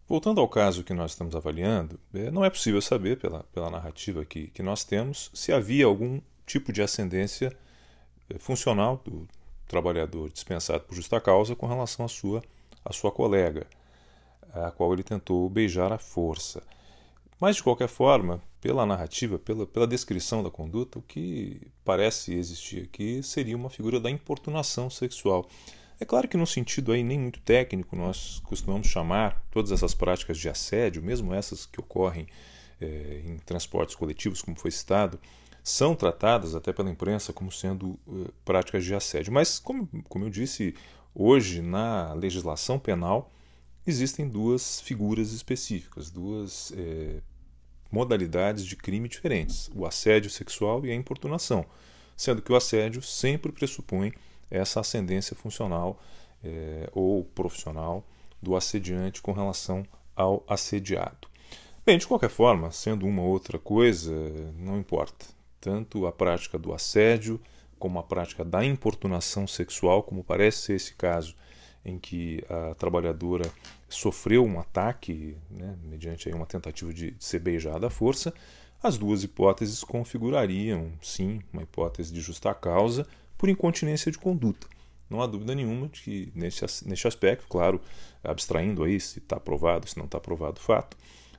Voltando 0.08 0.40
ao 0.40 0.48
caso 0.48 0.84
que 0.84 0.94
nós 0.94 1.10
estamos 1.12 1.34
avaliando, 1.34 1.98
é, 2.14 2.30
não 2.30 2.44
é 2.44 2.50
possível 2.50 2.80
saber, 2.80 3.18
pela, 3.18 3.42
pela 3.52 3.68
narrativa 3.68 4.24
que, 4.24 4.46
que 4.48 4.62
nós 4.62 4.84
temos, 4.84 5.30
se 5.34 5.52
havia 5.52 5.84
algum 5.84 6.20
tipo 6.46 6.72
de 6.72 6.80
ascendência 6.80 7.56
é, 8.30 8.38
funcional 8.38 9.02
do 9.04 9.28
trabalhador 9.66 10.30
dispensado 10.30 10.84
por 10.84 10.94
justa 10.94 11.20
causa 11.20 11.56
com 11.56 11.66
relação 11.66 12.04
à 12.04 12.08
sua, 12.08 12.40
à 12.84 12.92
sua 12.92 13.10
colega, 13.10 13.66
a 14.52 14.70
qual 14.70 14.92
ele 14.92 15.02
tentou 15.02 15.50
beijar 15.50 15.92
à 15.92 15.98
força. 15.98 16.62
Mas, 17.40 17.56
de 17.56 17.64
qualquer 17.64 17.88
forma, 17.88 18.40
pela 18.60 18.86
narrativa, 18.86 19.38
pela, 19.38 19.66
pela 19.66 19.86
descrição 19.88 20.42
da 20.42 20.50
conduta, 20.50 21.00
o 21.00 21.02
que 21.02 21.60
parece 21.84 22.32
existir 22.32 22.84
aqui 22.84 23.22
seria 23.24 23.56
uma 23.56 23.68
figura 23.68 23.98
da 23.98 24.10
importunação 24.10 24.88
sexual. 24.88 25.48
É 25.98 26.04
claro 26.04 26.28
que, 26.28 26.36
num 26.36 26.46
sentido 26.46 26.92
aí 26.92 27.02
nem 27.02 27.18
muito 27.18 27.40
técnico, 27.40 27.96
nós 27.96 28.40
costumamos 28.44 28.86
chamar 28.86 29.42
todas 29.50 29.72
essas 29.72 29.94
práticas 29.94 30.38
de 30.38 30.48
assédio, 30.48 31.02
mesmo 31.02 31.32
essas 31.32 31.64
que 31.64 31.80
ocorrem 31.80 32.26
é, 32.80 33.22
em 33.24 33.38
transportes 33.38 33.94
coletivos, 33.94 34.42
como 34.42 34.58
foi 34.58 34.70
citado, 34.70 35.18
são 35.64 35.96
tratadas 35.96 36.54
até 36.54 36.72
pela 36.72 36.90
imprensa 36.90 37.32
como 37.32 37.50
sendo 37.50 37.98
uh, 38.06 38.32
práticas 38.44 38.84
de 38.84 38.94
assédio. 38.94 39.32
Mas, 39.32 39.58
como, 39.58 39.88
como 40.08 40.24
eu 40.26 40.30
disse, 40.30 40.74
hoje 41.14 41.60
na 41.60 42.12
legislação 42.12 42.78
penal 42.78 43.32
existem 43.86 44.28
duas 44.28 44.80
figuras 44.80 45.32
específicas, 45.32 46.10
duas 46.10 46.72
é, 46.76 47.20
modalidades 47.90 48.64
de 48.64 48.76
crime 48.76 49.08
diferentes: 49.08 49.70
o 49.74 49.86
assédio 49.86 50.30
sexual 50.30 50.84
e 50.84 50.90
a 50.90 50.94
importunação, 50.94 51.64
sendo 52.16 52.42
que 52.42 52.52
o 52.52 52.56
assédio 52.56 53.02
sempre 53.02 53.50
pressupõe 53.50 54.12
essa 54.50 54.80
ascendência 54.80 55.34
funcional 55.34 56.00
é, 56.42 56.88
ou 56.92 57.24
profissional 57.24 58.04
do 58.40 58.54
assediante 58.56 59.20
com 59.22 59.32
relação 59.32 59.84
ao 60.14 60.44
assediado. 60.48 61.28
Bem, 61.84 61.98
de 61.98 62.06
qualquer 62.06 62.30
forma, 62.30 62.70
sendo 62.72 63.06
uma 63.06 63.22
ou 63.22 63.28
outra 63.28 63.58
coisa, 63.58 64.12
não 64.58 64.78
importa. 64.78 65.26
Tanto 65.60 66.06
a 66.06 66.12
prática 66.12 66.58
do 66.58 66.72
assédio 66.72 67.40
como 67.78 67.98
a 67.98 68.02
prática 68.02 68.44
da 68.44 68.64
importunação 68.64 69.46
sexual, 69.46 70.02
como 70.02 70.24
parece 70.24 70.58
ser 70.58 70.74
esse 70.74 70.94
caso 70.94 71.34
em 71.84 71.98
que 71.98 72.42
a 72.48 72.74
trabalhadora 72.74 73.48
sofreu 73.88 74.44
um 74.44 74.58
ataque, 74.58 75.36
né, 75.48 75.76
mediante 75.84 76.28
uma 76.30 76.46
tentativa 76.46 76.92
de 76.92 77.14
ser 77.20 77.38
beijada 77.38 77.86
à 77.86 77.90
força, 77.90 78.34
as 78.82 78.98
duas 78.98 79.22
hipóteses 79.22 79.84
configurariam, 79.84 80.92
sim, 81.00 81.40
uma 81.52 81.62
hipótese 81.62 82.12
de 82.12 82.20
justa 82.20 82.52
causa 82.54 83.06
por 83.36 83.48
incontinência 83.48 84.10
de 84.10 84.18
conduta. 84.18 84.66
Não 85.08 85.22
há 85.22 85.26
dúvida 85.26 85.54
nenhuma 85.54 85.88
de 85.88 86.00
que, 86.00 86.32
nesse, 86.34 86.64
nesse 86.88 87.06
aspecto, 87.06 87.46
claro, 87.48 87.80
abstraindo 88.24 88.82
aí 88.82 88.98
se 88.98 89.18
está 89.18 89.36
aprovado, 89.36 89.88
se 89.88 89.96
não 89.96 90.06
está 90.06 90.18
aprovado 90.18 90.58
o 90.58 90.62
fato, 90.62 90.96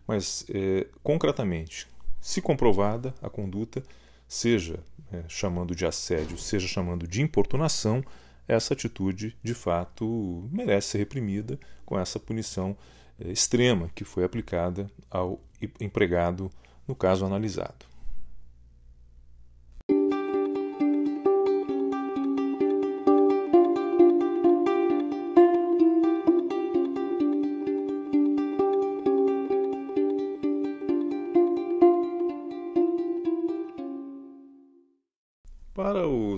mas 0.07 0.45
é, 0.49 0.87
concretamente, 1.03 1.87
se 2.21 2.41
comprovada 2.41 3.13
a 3.21 3.29
conduta, 3.29 3.83
seja 4.27 4.79
é, 5.11 5.23
chamando 5.27 5.75
de 5.75 5.85
assédio, 5.85 6.37
seja 6.37 6.67
chamando 6.67 7.07
de 7.07 7.21
importunação, 7.21 8.03
essa 8.47 8.73
atitude 8.73 9.35
de 9.43 9.53
fato 9.53 10.47
merece 10.51 10.89
ser 10.89 10.99
reprimida 10.99 11.59
com 11.85 11.99
essa 11.99 12.19
punição 12.19 12.77
é, 13.19 13.29
extrema 13.29 13.89
que 13.93 14.05
foi 14.05 14.23
aplicada 14.23 14.89
ao 15.09 15.41
empregado 15.81 16.49
no 16.87 16.95
caso 16.95 17.25
analisado. 17.25 17.85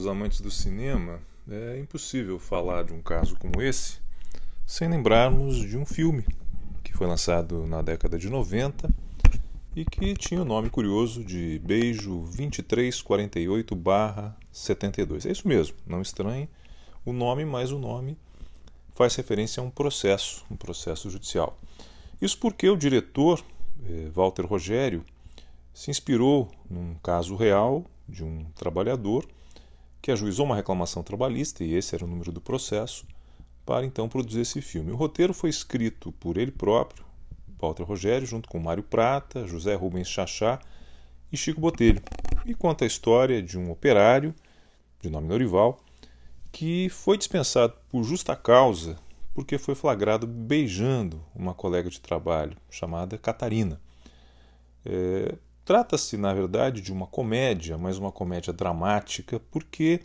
Amantes 0.09 0.41
do 0.41 0.51
cinema, 0.51 1.21
é 1.49 1.79
impossível 1.79 2.37
falar 2.39 2.83
de 2.83 2.93
um 2.93 3.01
caso 3.01 3.35
como 3.37 3.61
esse 3.61 3.99
sem 4.65 4.87
lembrarmos 4.87 5.57
de 5.57 5.77
um 5.77 5.85
filme 5.85 6.25
que 6.83 6.93
foi 6.93 7.07
lançado 7.07 7.65
na 7.65 7.81
década 7.81 8.19
de 8.19 8.29
90 8.29 8.93
e 9.75 9.83
que 9.85 10.13
tinha 10.13 10.41
o 10.41 10.45
nome 10.45 10.69
curioso 10.69 11.23
de 11.23 11.59
Beijo 11.63 12.25
2348-72. 12.35 15.25
É 15.25 15.31
isso 15.31 15.47
mesmo, 15.47 15.77
não 15.87 16.01
estranhe 16.01 16.49
o 17.05 17.13
nome, 17.13 17.45
mas 17.45 17.71
o 17.71 17.79
nome 17.79 18.17
faz 18.93 19.15
referência 19.15 19.61
a 19.61 19.63
um 19.63 19.71
processo, 19.71 20.45
um 20.51 20.55
processo 20.55 21.09
judicial. 21.09 21.57
Isso 22.21 22.37
porque 22.37 22.69
o 22.69 22.75
diretor, 22.75 23.41
eh, 23.87 24.09
Walter 24.13 24.45
Rogério, 24.45 25.05
se 25.73 25.89
inspirou 25.89 26.51
num 26.69 26.95
caso 26.95 27.35
real 27.35 27.85
de 28.07 28.23
um 28.23 28.45
trabalhador 28.55 29.25
que 30.01 30.11
ajuizou 30.11 30.45
uma 30.45 30.55
reclamação 30.55 31.03
trabalhista, 31.03 31.63
e 31.63 31.73
esse 31.73 31.95
era 31.95 32.05
o 32.05 32.07
número 32.07 32.31
do 32.31 32.41
processo, 32.41 33.05
para 33.65 33.85
então 33.85 34.09
produzir 34.09 34.41
esse 34.41 34.61
filme. 34.61 34.91
O 34.91 34.95
roteiro 34.95 35.33
foi 35.33 35.49
escrito 35.49 36.11
por 36.13 36.37
ele 36.37 36.51
próprio, 36.51 37.05
Walter 37.59 37.83
Rogério, 37.83 38.25
junto 38.25 38.47
com 38.47 38.59
Mário 38.59 38.83
Prata, 38.83 39.45
José 39.45 39.75
Rubens 39.75 40.07
Chachá 40.07 40.59
e 41.31 41.37
Chico 41.37 41.59
Botelho, 41.59 42.01
e 42.45 42.53
conta 42.53 42.85
a 42.85 42.87
história 42.87 43.41
de 43.41 43.57
um 43.57 43.69
operário, 43.69 44.33
de 45.01 45.09
nome 45.09 45.27
Norival, 45.27 45.79
que 46.51 46.89
foi 46.89 47.17
dispensado 47.17 47.73
por 47.89 48.03
justa 48.03 48.35
causa 48.35 48.97
porque 49.39 49.57
foi 49.57 49.73
flagrado 49.73 50.27
beijando 50.27 51.23
uma 51.33 51.53
colega 51.53 51.89
de 51.89 52.01
trabalho 52.01 52.57
chamada 52.69 53.17
Catarina. 53.17 53.79
É, 54.85 55.33
Trata-se, 55.69 56.17
na 56.17 56.33
verdade, 56.33 56.81
de 56.81 56.91
uma 56.91 57.05
comédia, 57.05 57.77
mas 57.77 57.99
uma 57.99 58.11
comédia 58.11 58.51
dramática, 58.51 59.39
porque, 59.51 59.99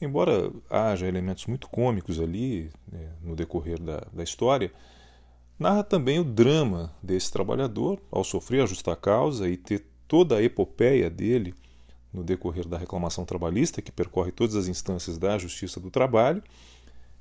embora 0.00 0.50
haja 0.70 1.06
elementos 1.06 1.44
muito 1.44 1.68
cômicos 1.68 2.18
ali 2.18 2.70
né, 2.90 3.10
no 3.20 3.36
decorrer 3.36 3.78
da, 3.78 4.02
da 4.10 4.24
história, 4.24 4.72
narra 5.58 5.84
também 5.84 6.18
o 6.18 6.24
drama 6.24 6.90
desse 7.02 7.30
trabalhador 7.30 8.00
ao 8.10 8.24
sofrer 8.24 8.62
a 8.62 8.66
justa 8.66 8.96
causa 8.96 9.46
e 9.46 9.58
ter 9.58 9.84
toda 10.08 10.38
a 10.38 10.42
epopeia 10.42 11.10
dele 11.10 11.54
no 12.10 12.24
decorrer 12.24 12.66
da 12.66 12.78
reclamação 12.78 13.26
trabalhista, 13.26 13.82
que 13.82 13.92
percorre 13.92 14.32
todas 14.32 14.56
as 14.56 14.68
instâncias 14.68 15.18
da 15.18 15.36
Justiça 15.36 15.78
do 15.78 15.90
Trabalho, 15.90 16.42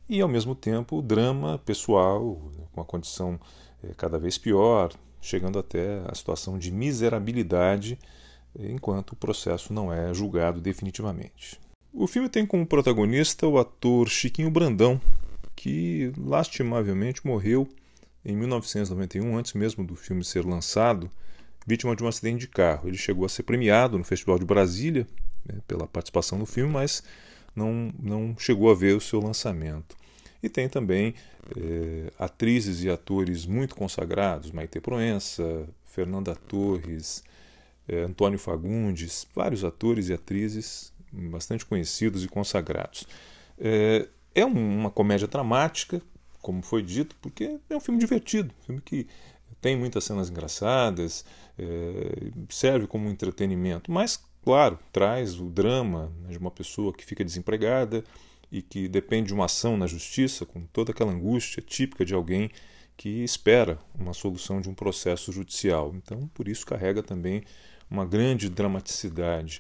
e 0.08 0.22
ao 0.22 0.30
mesmo 0.30 0.56
tempo 0.56 1.00
o 1.00 1.02
drama 1.02 1.58
pessoal, 1.58 2.50
com 2.72 2.80
a 2.80 2.86
condição 2.86 3.38
é, 3.84 3.94
cada 3.94 4.18
vez 4.18 4.38
pior, 4.38 4.94
chegando 5.24 5.58
até 5.58 6.02
a 6.06 6.14
situação 6.14 6.60
de 6.60 6.72
miserabilidade 6.72 7.98
enquanto 8.60 9.14
o 9.14 9.16
processo 9.16 9.74
não 9.74 9.92
é 9.92 10.14
julgado 10.14 10.62
definitivamente. 10.62 11.60
O 11.92 12.06
filme 12.06 12.30
tem 12.30 12.46
como 12.46 12.66
protagonista 12.66 13.48
o 13.48 13.58
ator 13.58 14.10
Chiquinho 14.10 14.52
Brandão, 14.52 15.00
que 15.56 16.12
lastimavelmente 16.18 17.26
morreu 17.26 17.68
em 18.26 18.36
1991, 18.36 19.38
antes 19.38 19.54
mesmo 19.54 19.84
do 19.84 19.96
filme 19.96 20.24
ser 20.24 20.46
lançado, 20.46 21.10
vítima 21.66 21.96
de 21.96 22.04
um 22.04 22.08
acidente 22.08 22.42
de 22.42 22.48
carro. 22.48 22.88
Ele 22.88 22.98
chegou 22.98 23.26
a 23.26 23.30
ser 23.30 23.44
premiado 23.44 23.98
no 23.98 24.04
Festival 24.04 24.38
de 24.38 24.46
Brasília 24.46 25.08
né, 25.46 25.60
pela 25.68 25.88
participação 25.88 26.38
no 26.38 26.46
filme, 26.46 26.72
mas 26.72 27.04
não, 27.56 27.92
não 28.00 28.36
chegou 28.38 28.72
a 28.72 28.76
ver 28.76 28.96
o 28.96 29.02
seu 29.02 29.20
lançamento. 29.22 29.96
E 30.44 30.50
tem 30.50 30.68
também 30.68 31.16
é, 31.58 32.12
atrizes 32.20 32.84
e 32.84 32.90
atores 32.90 33.46
muito 33.46 33.76
consagrados, 33.76 34.52
Maite 34.52 34.82
Proença, 34.82 35.66
Fernanda 35.86 36.36
Torres, 36.36 37.24
é, 37.88 38.02
Antônio 38.02 38.38
Fagundes, 38.38 39.26
vários 39.34 39.64
atores 39.64 40.10
e 40.10 40.14
atrizes 40.14 40.92
bastante 41.14 41.66
conhecidos 41.66 42.26
e 42.26 42.28
consagrados. 42.28 43.08
É, 43.58 44.10
é 44.36 44.44
uma 44.44 44.92
comédia 44.92 45.28
dramática, 45.30 46.02
como 46.42 46.62
foi 46.62 46.84
dito, 46.84 47.16
porque 47.22 47.58
é 47.70 47.78
um 47.78 47.80
filme 47.80 48.00
divertido, 48.00 48.54
um 48.60 48.66
filme 48.66 48.82
que 48.82 49.08
tem 49.62 49.78
muitas 49.78 50.04
cenas 50.04 50.30
engraçadas, 50.30 51.24
serve 52.50 52.86
como 52.86 53.08
entretenimento, 53.08 53.90
mas, 53.90 54.22
claro, 54.44 54.78
traz 54.92 55.40
o 55.40 55.46
drama 55.46 56.12
de 56.28 56.38
uma 56.38 56.52
pessoa 56.52 56.92
que 56.92 57.06
fica 57.06 57.24
desempregada, 57.24 58.04
e 58.54 58.62
que 58.62 58.88
depende 58.88 59.30
de 59.30 59.34
uma 59.34 59.46
ação 59.46 59.76
na 59.76 59.88
justiça, 59.88 60.46
com 60.46 60.62
toda 60.68 60.92
aquela 60.92 61.12
angústia 61.12 61.60
típica 61.60 62.06
de 62.06 62.14
alguém 62.14 62.52
que 62.96 63.24
espera 63.24 63.80
uma 63.98 64.14
solução 64.14 64.62
de 64.62 64.70
um 64.70 64.76
processo 64.76 65.32
judicial. 65.32 65.92
Então, 65.96 66.30
por 66.36 66.48
isso 66.48 66.64
carrega 66.64 67.02
também 67.02 67.44
uma 67.90 68.06
grande 68.06 68.50
dramaticidade. 68.50 69.60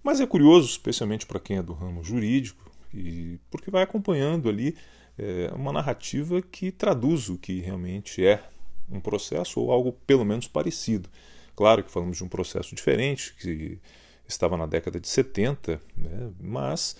Mas 0.00 0.20
é 0.20 0.26
curioso, 0.26 0.68
especialmente 0.68 1.26
para 1.26 1.40
quem 1.40 1.56
é 1.56 1.62
do 1.62 1.72
ramo 1.72 2.04
jurídico, 2.04 2.70
e 2.94 3.40
porque 3.50 3.68
vai 3.68 3.82
acompanhando 3.82 4.48
ali 4.48 4.76
é, 5.18 5.50
uma 5.52 5.72
narrativa 5.72 6.40
que 6.40 6.70
traduz 6.70 7.28
o 7.28 7.36
que 7.36 7.58
realmente 7.58 8.24
é 8.24 8.44
um 8.88 9.00
processo 9.00 9.60
ou 9.60 9.72
algo 9.72 9.92
pelo 10.06 10.24
menos 10.24 10.46
parecido. 10.46 11.08
Claro 11.56 11.82
que 11.82 11.90
falamos 11.90 12.16
de 12.16 12.22
um 12.22 12.28
processo 12.28 12.76
diferente, 12.76 13.34
que 13.34 13.80
estava 14.26 14.56
na 14.56 14.66
década 14.66 15.00
de 15.00 15.08
70, 15.08 15.82
né, 15.96 16.30
mas 16.40 16.96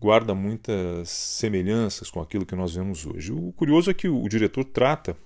guarda 0.00 0.34
muitas 0.34 1.08
semelhanças 1.08 2.10
com 2.10 2.20
aquilo 2.20 2.46
que 2.46 2.54
nós 2.54 2.74
vemos 2.74 3.04
hoje. 3.04 3.32
O 3.32 3.52
curioso 3.52 3.90
é 3.90 3.94
que 3.94 4.08
o, 4.08 4.28
diretor 4.28 4.64
trata 4.64 5.16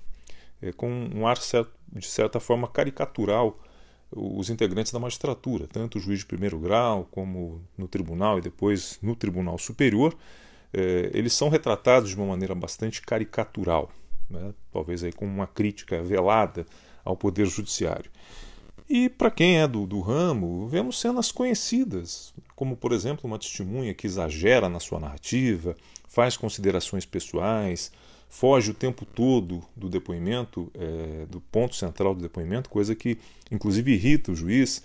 é, 0.61 0.73
com 0.73 0.89
um 1.15 1.27
ar 1.27 1.37
certo, 1.37 1.73
de 1.93 2.07
certa 2.07 2.41
forma 2.41 2.67
caricatural 2.69 3.59
os 4.15 4.51
integrantes 4.51 4.93
da 4.93 4.99
magistratura, 4.99 5.67
tanto 5.67 5.97
o 5.97 6.01
juiz 6.01 6.21
de 6.21 6.27
primeiro 6.27 6.59
grau 6.59 7.09
como 7.11 7.63
no 7.77 7.89
tribunal 7.89 8.39
e 8.39 8.43
depois 8.43 8.99
no 9.03 9.17
tribunal 9.17 9.57
superior, 9.59 10.15
é, 10.73 11.11
eles 11.15 11.33
são 11.33 11.49
retratados 11.49 12.11
de 12.11 12.17
uma 12.17 12.27
maneira 12.27 12.55
bastante 12.55 13.01
caricatural, 13.01 13.91
né? 14.29 14.53
talvez 14.71 15.03
aí 15.03 15.13
com 15.13 15.25
uma 15.25 15.47
crítica 15.47 16.03
velada 16.03 16.67
ao 17.05 17.17
poder 17.17 17.47
judiciário. 17.47 18.11
E 18.89 19.09
para 19.09 19.31
quem 19.31 19.59
é 19.59 19.67
do, 19.67 19.87
do 19.87 20.01
ramo, 20.01 20.67
vemos 20.69 21.01
cenas 21.01 21.33
conhecidas, 21.33 22.35
como 22.55 22.77
por 22.77 22.93
exemplo 22.93 23.27
uma 23.27 23.39
testemunha 23.39 23.95
que 23.95 24.07
exagera 24.07 24.69
na 24.69 24.81
sua 24.81 25.01
narrativa, 25.01 25.77
faz 26.09 26.37
considerações 26.37 27.07
pessoais, 27.07 27.91
foge 28.29 28.71
o 28.71 28.75
tempo 28.75 29.05
todo 29.05 29.63
do 29.77 29.89
depoimento, 29.89 30.71
é, 30.75 31.27
do 31.27 31.41
ponto 31.41 31.75
central 31.75 32.15
do 32.15 32.23
depoimento, 32.23 32.71
coisa 32.71 32.95
que 32.95 33.19
inclusive 33.51 33.93
irrita 33.93 34.33
o 34.33 34.35
juiz. 34.35 34.83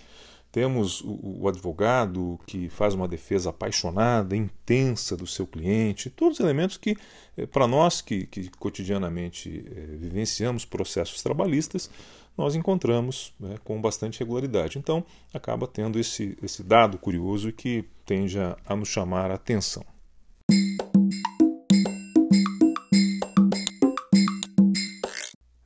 Temos 0.50 1.02
o, 1.02 1.40
o 1.40 1.48
advogado 1.48 2.40
que 2.46 2.70
faz 2.70 2.94
uma 2.94 3.06
defesa 3.06 3.50
apaixonada, 3.50 4.34
intensa 4.34 5.16
do 5.16 5.26
seu 5.26 5.46
cliente, 5.46 6.08
todos 6.08 6.38
os 6.38 6.44
elementos 6.44 6.78
que, 6.78 6.96
é, 7.36 7.44
para 7.46 7.66
nós 7.66 8.00
que, 8.00 8.26
que 8.26 8.50
cotidianamente 8.58 9.64
é, 9.70 9.96
vivenciamos 9.96 10.64
processos 10.64 11.22
trabalhistas, 11.22 11.90
nós 12.38 12.54
encontramos 12.54 13.34
né, 13.40 13.56
com 13.64 13.80
bastante 13.80 14.20
regularidade. 14.20 14.78
Então, 14.78 15.04
acaba 15.34 15.66
tendo 15.66 15.98
esse, 15.98 16.38
esse 16.40 16.62
dado 16.62 16.96
curioso 16.96 17.52
que 17.52 17.84
tende 18.06 18.38
a, 18.38 18.76
nos 18.76 18.88
chamar 18.88 19.32
a 19.32 19.34
atenção. 19.34 19.84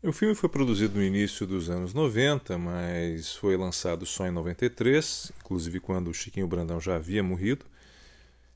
O 0.03 0.13
filme 0.15 0.35
foi 0.35 0.49
produzido 0.49 0.99
no 0.99 1.05
início 1.05 1.47
dos 1.47 1.71
anos 1.71 1.93
90, 1.95 2.59
mas 2.59 3.35
foi 3.37 3.57
lançado 3.57 4.05
só 4.05 4.27
em 4.27 4.31
93, 4.31 5.31
inclusive 5.41 5.79
quando 5.79 6.09
o 6.09 6.15
Chiquinho 6.15 6.49
Brandão 6.49 6.81
já 6.81 6.97
havia 6.97 7.23
morrido, 7.23 7.67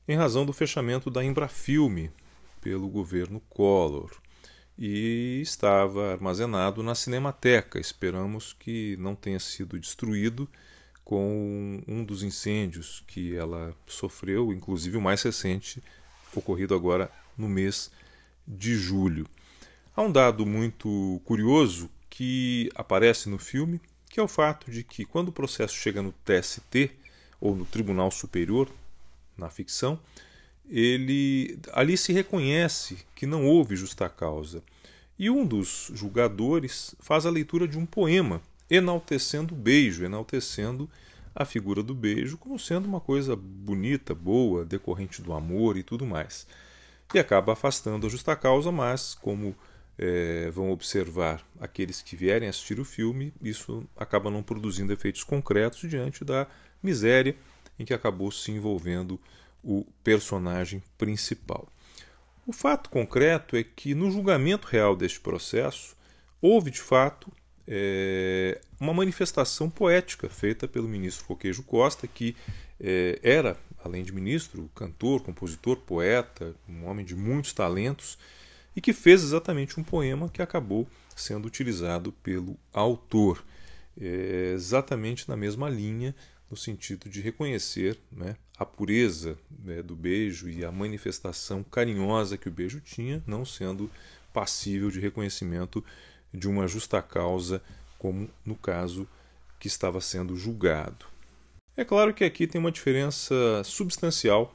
em 0.07 0.15
razão 0.15 0.45
do 0.45 0.53
fechamento 0.53 1.09
da 1.09 1.23
Embrafilme 1.23 2.11
pelo 2.61 2.87
governo 2.87 3.39
Collor 3.49 4.11
e 4.77 5.39
estava 5.41 6.11
armazenado 6.11 6.83
na 6.83 6.93
Cinemateca. 6.93 7.79
Esperamos 7.79 8.53
que 8.53 8.95
não 8.97 9.15
tenha 9.15 9.39
sido 9.39 9.79
destruído 9.79 10.47
com 11.03 11.81
um 11.87 12.03
dos 12.03 12.21
incêndios 12.21 13.03
que 13.07 13.35
ela 13.35 13.73
sofreu, 13.85 14.51
inclusive 14.51 14.97
o 14.97 15.01
mais 15.01 15.21
recente, 15.23 15.81
ocorrido 16.35 16.75
agora 16.75 17.09
no 17.37 17.47
mês 17.47 17.89
de 18.45 18.75
julho. 18.75 19.25
Há 19.95 20.01
um 20.01 20.11
dado 20.11 20.45
muito 20.45 21.21
curioso 21.25 21.89
que 22.09 22.69
aparece 22.75 23.29
no 23.29 23.39
filme, 23.39 23.81
que 24.09 24.19
é 24.19 24.23
o 24.23 24.27
fato 24.27 24.69
de 24.69 24.83
que 24.83 25.05
quando 25.05 25.29
o 25.29 25.33
processo 25.33 25.75
chega 25.75 26.01
no 26.01 26.11
TST 26.11 26.91
ou 27.39 27.55
no 27.55 27.65
Tribunal 27.65 28.11
Superior, 28.11 28.69
na 29.37 29.49
ficção, 29.49 29.99
ele 30.69 31.59
ali 31.71 31.97
se 31.97 32.11
reconhece 32.11 32.97
que 33.15 33.25
não 33.25 33.45
houve 33.45 33.75
justa 33.75 34.09
causa. 34.09 34.63
E 35.17 35.29
um 35.29 35.45
dos 35.45 35.91
julgadores 35.93 36.95
faz 36.99 37.25
a 37.25 37.29
leitura 37.29 37.67
de 37.67 37.77
um 37.77 37.85
poema 37.85 38.41
enaltecendo 38.69 39.53
o 39.53 39.57
beijo, 39.57 40.03
enaltecendo 40.03 40.89
a 41.33 41.45
figura 41.45 41.81
do 41.81 41.93
beijo 41.93 42.37
como 42.37 42.57
sendo 42.59 42.87
uma 42.87 42.99
coisa 42.99 43.35
bonita, 43.35 44.13
boa, 44.13 44.65
decorrente 44.65 45.21
do 45.21 45.33
amor 45.33 45.77
e 45.77 45.83
tudo 45.83 46.05
mais. 46.05 46.47
E 47.13 47.19
acaba 47.19 47.53
afastando 47.53 48.05
a 48.05 48.09
justa 48.09 48.35
causa, 48.35 48.71
mas 48.71 49.15
como 49.15 49.55
é, 49.97 50.49
vão 50.51 50.71
observar 50.71 51.43
aqueles 51.59 52.01
que 52.01 52.15
vierem 52.15 52.49
assistir 52.49 52.79
o 52.79 52.85
filme, 52.85 53.33
isso 53.41 53.83
acaba 53.95 54.29
não 54.29 54.43
produzindo 54.43 54.93
efeitos 54.93 55.23
concretos 55.23 55.89
diante 55.89 56.23
da 56.23 56.47
miséria 56.83 57.35
em 57.79 57.85
que 57.85 57.93
acabou 57.93 58.31
se 58.31 58.51
envolvendo 58.51 59.19
o 59.63 59.85
personagem 60.03 60.81
principal. 60.97 61.67
O 62.45 62.53
fato 62.53 62.89
concreto 62.89 63.55
é 63.55 63.63
que 63.63 63.93
no 63.93 64.09
julgamento 64.09 64.67
real 64.67 64.95
deste 64.95 65.19
processo 65.19 65.95
houve 66.41 66.71
de 66.71 66.79
fato 66.79 67.31
é, 67.67 68.61
uma 68.79 68.93
manifestação 68.93 69.69
poética 69.69 70.29
feita 70.29 70.67
pelo 70.67 70.87
ministro 70.87 71.25
Coquejo 71.25 71.63
Costa, 71.63 72.07
que 72.07 72.35
é, 72.79 73.19
era, 73.21 73.57
além 73.83 74.03
de 74.03 74.13
ministro, 74.13 74.69
cantor, 74.73 75.21
compositor, 75.21 75.77
poeta, 75.77 76.55
um 76.69 76.85
homem 76.85 77.05
de 77.05 77.15
muitos 77.15 77.51
talentos, 77.51 78.17
e 78.75 78.79
que 78.79 78.93
fez 78.93 79.23
exatamente 79.23 79.79
um 79.79 79.83
poema 79.83 80.29
que 80.29 80.41
acabou 80.41 80.87
sendo 81.15 81.47
utilizado 81.47 82.11
pelo 82.23 82.55
autor, 82.71 83.43
é, 83.99 84.53
exatamente 84.53 85.27
na 85.27 85.35
mesma 85.35 85.67
linha 85.67 86.15
no 86.49 86.55
sentido 86.55 87.09
de 87.09 87.21
reconhecer 87.21 87.99
né, 88.11 88.35
a 88.57 88.65
pureza 88.65 89.37
né, 89.63 89.81
do 89.81 89.95
beijo 89.95 90.49
e 90.49 90.63
a 90.63 90.71
manifestação 90.71 91.63
carinhosa 91.63 92.37
que 92.37 92.47
o 92.47 92.51
beijo 92.51 92.79
tinha, 92.79 93.21
não 93.27 93.45
sendo 93.45 93.89
passível 94.33 94.89
de 94.89 94.99
reconhecimento 94.99 95.83
de 96.33 96.47
uma 96.47 96.67
justa 96.67 97.01
causa, 97.01 97.61
como 97.97 98.29
no 98.45 98.55
caso 98.55 99.07
que 99.59 99.67
estava 99.67 99.99
sendo 99.99 100.35
julgado. 100.35 101.05
É 101.75 101.83
claro 101.83 102.13
que 102.13 102.23
aqui 102.23 102.47
tem 102.47 102.59
uma 102.59 102.71
diferença 102.71 103.63
substancial 103.63 104.53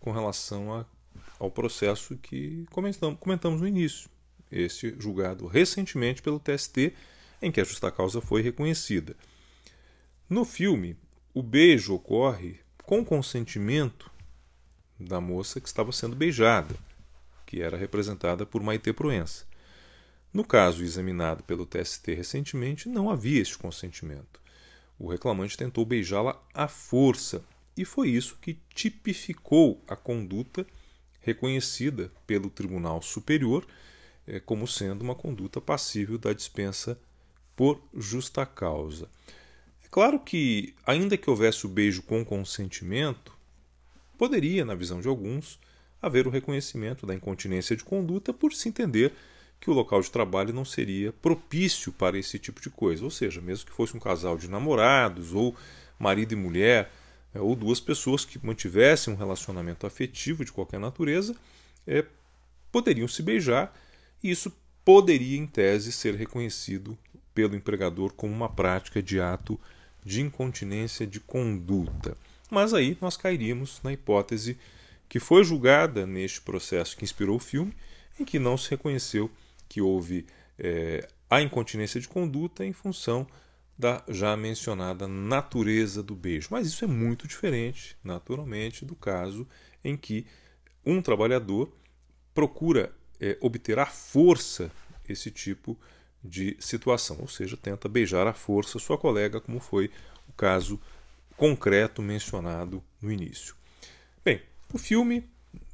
com 0.00 0.12
relação 0.12 0.74
a, 0.74 0.86
ao 1.38 1.50
processo 1.50 2.16
que 2.16 2.66
comentamos, 2.70 3.18
comentamos 3.20 3.60
no 3.60 3.66
início, 3.66 4.08
este 4.50 4.94
julgado 4.98 5.46
recentemente 5.46 6.22
pelo 6.22 6.40
TST, 6.40 6.94
em 7.40 7.52
que 7.52 7.60
a 7.60 7.64
justa 7.64 7.90
causa 7.90 8.20
foi 8.20 8.42
reconhecida. 8.42 9.14
No 10.30 10.44
filme, 10.44 10.94
o 11.32 11.42
beijo 11.42 11.94
ocorre 11.94 12.60
com 12.84 13.02
consentimento 13.02 14.10
da 15.00 15.22
moça 15.22 15.58
que 15.58 15.66
estava 15.66 15.90
sendo 15.90 16.14
beijada, 16.14 16.76
que 17.46 17.62
era 17.62 17.78
representada 17.78 18.44
por 18.44 18.62
Maite 18.62 18.92
Proença. 18.92 19.46
No 20.30 20.44
caso 20.44 20.84
examinado 20.84 21.42
pelo 21.44 21.64
TST 21.64 22.12
recentemente, 22.12 22.90
não 22.90 23.08
havia 23.08 23.40
este 23.40 23.56
consentimento. 23.56 24.38
O 24.98 25.08
reclamante 25.08 25.56
tentou 25.56 25.86
beijá-la 25.86 26.38
à 26.52 26.68
força, 26.68 27.42
e 27.74 27.86
foi 27.86 28.10
isso 28.10 28.36
que 28.38 28.58
tipificou 28.74 29.82
a 29.88 29.96
conduta 29.96 30.66
reconhecida 31.22 32.12
pelo 32.26 32.50
Tribunal 32.50 33.00
Superior 33.00 33.66
eh, 34.26 34.40
como 34.40 34.68
sendo 34.68 35.00
uma 35.00 35.14
conduta 35.14 35.58
passível 35.58 36.18
da 36.18 36.34
dispensa 36.34 37.00
por 37.56 37.82
justa 37.94 38.44
causa. 38.44 39.08
Claro 39.90 40.20
que, 40.20 40.74
ainda 40.86 41.16
que 41.16 41.30
houvesse 41.30 41.64
o 41.66 41.68
beijo 41.68 42.02
com 42.02 42.24
consentimento, 42.24 43.32
poderia, 44.18 44.64
na 44.64 44.74
visão 44.74 45.00
de 45.00 45.08
alguns, 45.08 45.58
haver 46.00 46.26
o 46.26 46.30
reconhecimento 46.30 47.06
da 47.06 47.14
incontinência 47.14 47.74
de 47.74 47.84
conduta 47.84 48.32
por 48.32 48.52
se 48.52 48.68
entender 48.68 49.12
que 49.60 49.70
o 49.70 49.72
local 49.72 50.00
de 50.00 50.10
trabalho 50.10 50.52
não 50.52 50.64
seria 50.64 51.12
propício 51.12 51.90
para 51.92 52.18
esse 52.18 52.38
tipo 52.38 52.60
de 52.60 52.70
coisa. 52.70 53.02
Ou 53.04 53.10
seja, 53.10 53.40
mesmo 53.40 53.66
que 53.66 53.72
fosse 53.72 53.96
um 53.96 54.00
casal 54.00 54.36
de 54.36 54.48
namorados, 54.48 55.34
ou 55.34 55.56
marido 55.98 56.32
e 56.32 56.36
mulher, 56.36 56.92
é, 57.34 57.40
ou 57.40 57.56
duas 57.56 57.80
pessoas 57.80 58.24
que 58.24 58.44
mantivessem 58.44 59.12
um 59.12 59.16
relacionamento 59.16 59.86
afetivo 59.86 60.44
de 60.44 60.52
qualquer 60.52 60.78
natureza, 60.78 61.34
é, 61.86 62.04
poderiam 62.70 63.08
se 63.08 63.22
beijar 63.22 63.74
e 64.22 64.30
isso 64.30 64.52
poderia, 64.84 65.36
em 65.36 65.46
tese, 65.46 65.90
ser 65.92 66.14
reconhecido 66.14 66.96
pelo 67.34 67.56
empregador 67.56 68.12
como 68.12 68.32
uma 68.32 68.48
prática 68.48 69.02
de 69.02 69.20
ato 69.20 69.58
de 70.04 70.20
incontinência 70.20 71.06
de 71.06 71.20
conduta. 71.20 72.16
Mas 72.50 72.72
aí 72.72 72.96
nós 73.00 73.16
cairíamos 73.16 73.80
na 73.82 73.92
hipótese 73.92 74.58
que 75.08 75.18
foi 75.18 75.42
julgada 75.44 76.06
neste 76.06 76.40
processo 76.40 76.96
que 76.96 77.04
inspirou 77.04 77.36
o 77.36 77.40
filme, 77.40 77.74
em 78.18 78.24
que 78.24 78.38
não 78.38 78.56
se 78.56 78.70
reconheceu 78.70 79.30
que 79.68 79.80
houve 79.80 80.26
é, 80.58 81.06
a 81.30 81.40
incontinência 81.40 82.00
de 82.00 82.08
conduta 82.08 82.64
em 82.64 82.72
função 82.72 83.26
da 83.78 84.02
já 84.08 84.36
mencionada 84.36 85.06
natureza 85.06 86.02
do 86.02 86.14
beijo. 86.16 86.48
Mas 86.50 86.66
isso 86.66 86.84
é 86.84 86.88
muito 86.88 87.28
diferente, 87.28 87.96
naturalmente, 88.02 88.84
do 88.84 88.96
caso 88.96 89.46
em 89.84 89.96
que 89.96 90.26
um 90.84 91.00
trabalhador 91.00 91.72
procura 92.34 92.92
é, 93.20 93.36
obter 93.40 93.78
à 93.78 93.86
força 93.86 94.70
esse 95.08 95.30
tipo 95.30 95.72
de 95.72 95.78
de 96.22 96.56
situação, 96.58 97.18
ou 97.20 97.28
seja, 97.28 97.56
tenta 97.56 97.88
beijar 97.88 98.26
à 98.26 98.32
força 98.32 98.78
sua 98.78 98.98
colega, 98.98 99.40
como 99.40 99.60
foi 99.60 99.90
o 100.28 100.32
caso 100.32 100.80
concreto 101.36 102.02
mencionado 102.02 102.82
no 103.00 103.12
início. 103.12 103.54
Bem, 104.24 104.42
o 104.72 104.78
filme 104.78 105.24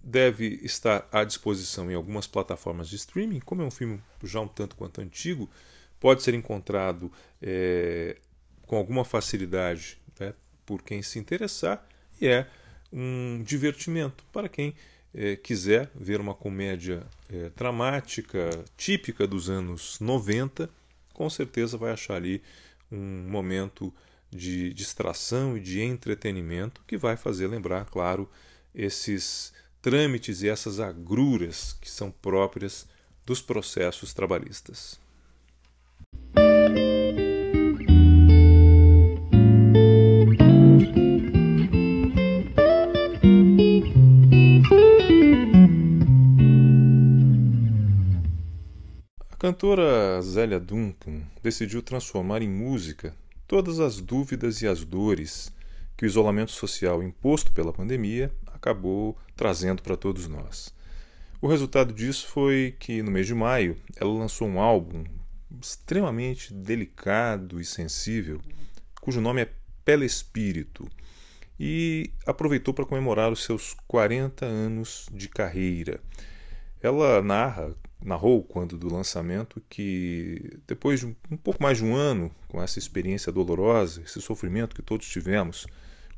deve 0.03 0.61
estar 0.63 1.09
à 1.11 1.25
disposição 1.25 1.91
em 1.91 1.95
algumas 1.95 2.27
plataformas 2.27 2.89
de 2.89 2.97
streaming, 2.97 3.41
como 3.41 3.63
é 3.63 3.65
um 3.65 3.71
filme 3.71 4.01
já 4.23 4.41
um 4.41 4.49
tanto 4.49 4.77
quanto 4.77 5.01
antigo, 5.01 5.49
pode 5.99 6.23
ser 6.23 6.35
encontrado 6.35 7.11
é, 7.41 8.19
com 8.67 8.77
alguma 8.77 9.05
facilidade 9.05 9.99
né, 10.21 10.35
por 10.67 10.83
quem 10.83 11.03
se 11.03 11.19
interessar 11.19 11.87
e 12.21 12.29
é 12.29 12.47
um 12.93 13.43
divertimento 13.43 14.25
para 14.33 14.49
quem 14.49 14.75
é, 15.15 15.37
quiser 15.37 15.91
ver 15.95 16.21
uma 16.21 16.35
comédia 16.35 17.07
é, 17.33 17.51
dramática 17.57 18.51
típica 18.77 19.27
dos 19.27 19.49
anos 19.49 19.99
90, 20.01 20.69
com 21.13 21.31
certeza 21.31 21.79
vai 21.79 21.93
achar 21.93 22.17
ali 22.17 22.43
um 22.91 23.29
momento 23.29 23.95
de 24.31 24.75
distração 24.75 25.57
e 25.57 25.61
de 25.61 25.81
entretenimento 25.81 26.83
que 26.87 26.97
vai 26.97 27.17
fazer 27.17 27.47
lembrar, 27.47 27.85
claro, 27.85 28.29
esses 28.75 29.53
trâmites 29.81 30.43
e 30.43 30.49
essas 30.49 30.81
agruras 30.81 31.77
que 31.81 31.89
são 31.89 32.11
próprias 32.11 32.87
dos 33.25 33.41
processos 33.41 34.13
trabalhistas. 34.13 34.99
Cantora 49.45 50.23
Zélia 50.23 50.59
Duncan 50.59 51.21
decidiu 51.43 51.83
transformar 51.83 52.41
em 52.41 52.49
música 52.49 53.15
todas 53.47 53.79
as 53.79 54.01
dúvidas 54.01 54.63
e 54.63 54.67
as 54.67 54.83
dores 54.83 55.53
que 55.99 56.07
o 56.07 56.09
isolamento 56.09 56.51
social 56.51 57.03
imposto 57.03 57.53
pela 57.53 57.71
pandemia 57.71 58.33
acabou 58.55 59.19
trazendo 59.37 59.83
para 59.83 59.99
todos 59.99 60.27
nós. 60.29 60.75
O 61.43 61.47
resultado 61.47 61.93
disso 61.93 62.27
foi 62.29 62.75
que, 62.79 63.03
no 63.03 63.11
mês 63.11 63.27
de 63.27 63.35
maio, 63.35 63.77
ela 64.01 64.19
lançou 64.19 64.49
um 64.49 64.59
álbum 64.59 65.05
extremamente 65.61 66.55
delicado 66.55 67.61
e 67.61 67.67
sensível, 67.67 68.41
cujo 69.03 69.21
nome 69.21 69.43
é 69.43 69.53
Pele 69.85 70.07
Espírito, 70.07 70.89
e 71.61 72.11
aproveitou 72.27 72.73
para 72.73 72.87
comemorar 72.87 73.31
os 73.31 73.45
seus 73.45 73.77
40 73.87 74.47
anos 74.47 75.07
de 75.13 75.29
carreira. 75.29 76.01
Ela 76.81 77.21
narra, 77.21 77.75
narrou 78.05 78.43
quando 78.43 78.77
do 78.77 78.93
lançamento 78.93 79.63
que 79.69 80.59
depois 80.67 81.01
de 81.01 81.07
um 81.07 81.37
pouco 81.37 81.63
mais 81.63 81.79
de 81.79 81.85
um 81.85 81.97
ano 81.97 82.31
com 82.49 82.63
essa 82.63 82.79
experiência 82.79 83.33
dolorosa, 83.33 84.03
esse 84.03 84.21
sofrimento 84.21 84.77
que 84.77 84.83
todos 84.83 85.09
tivemos 85.09 85.67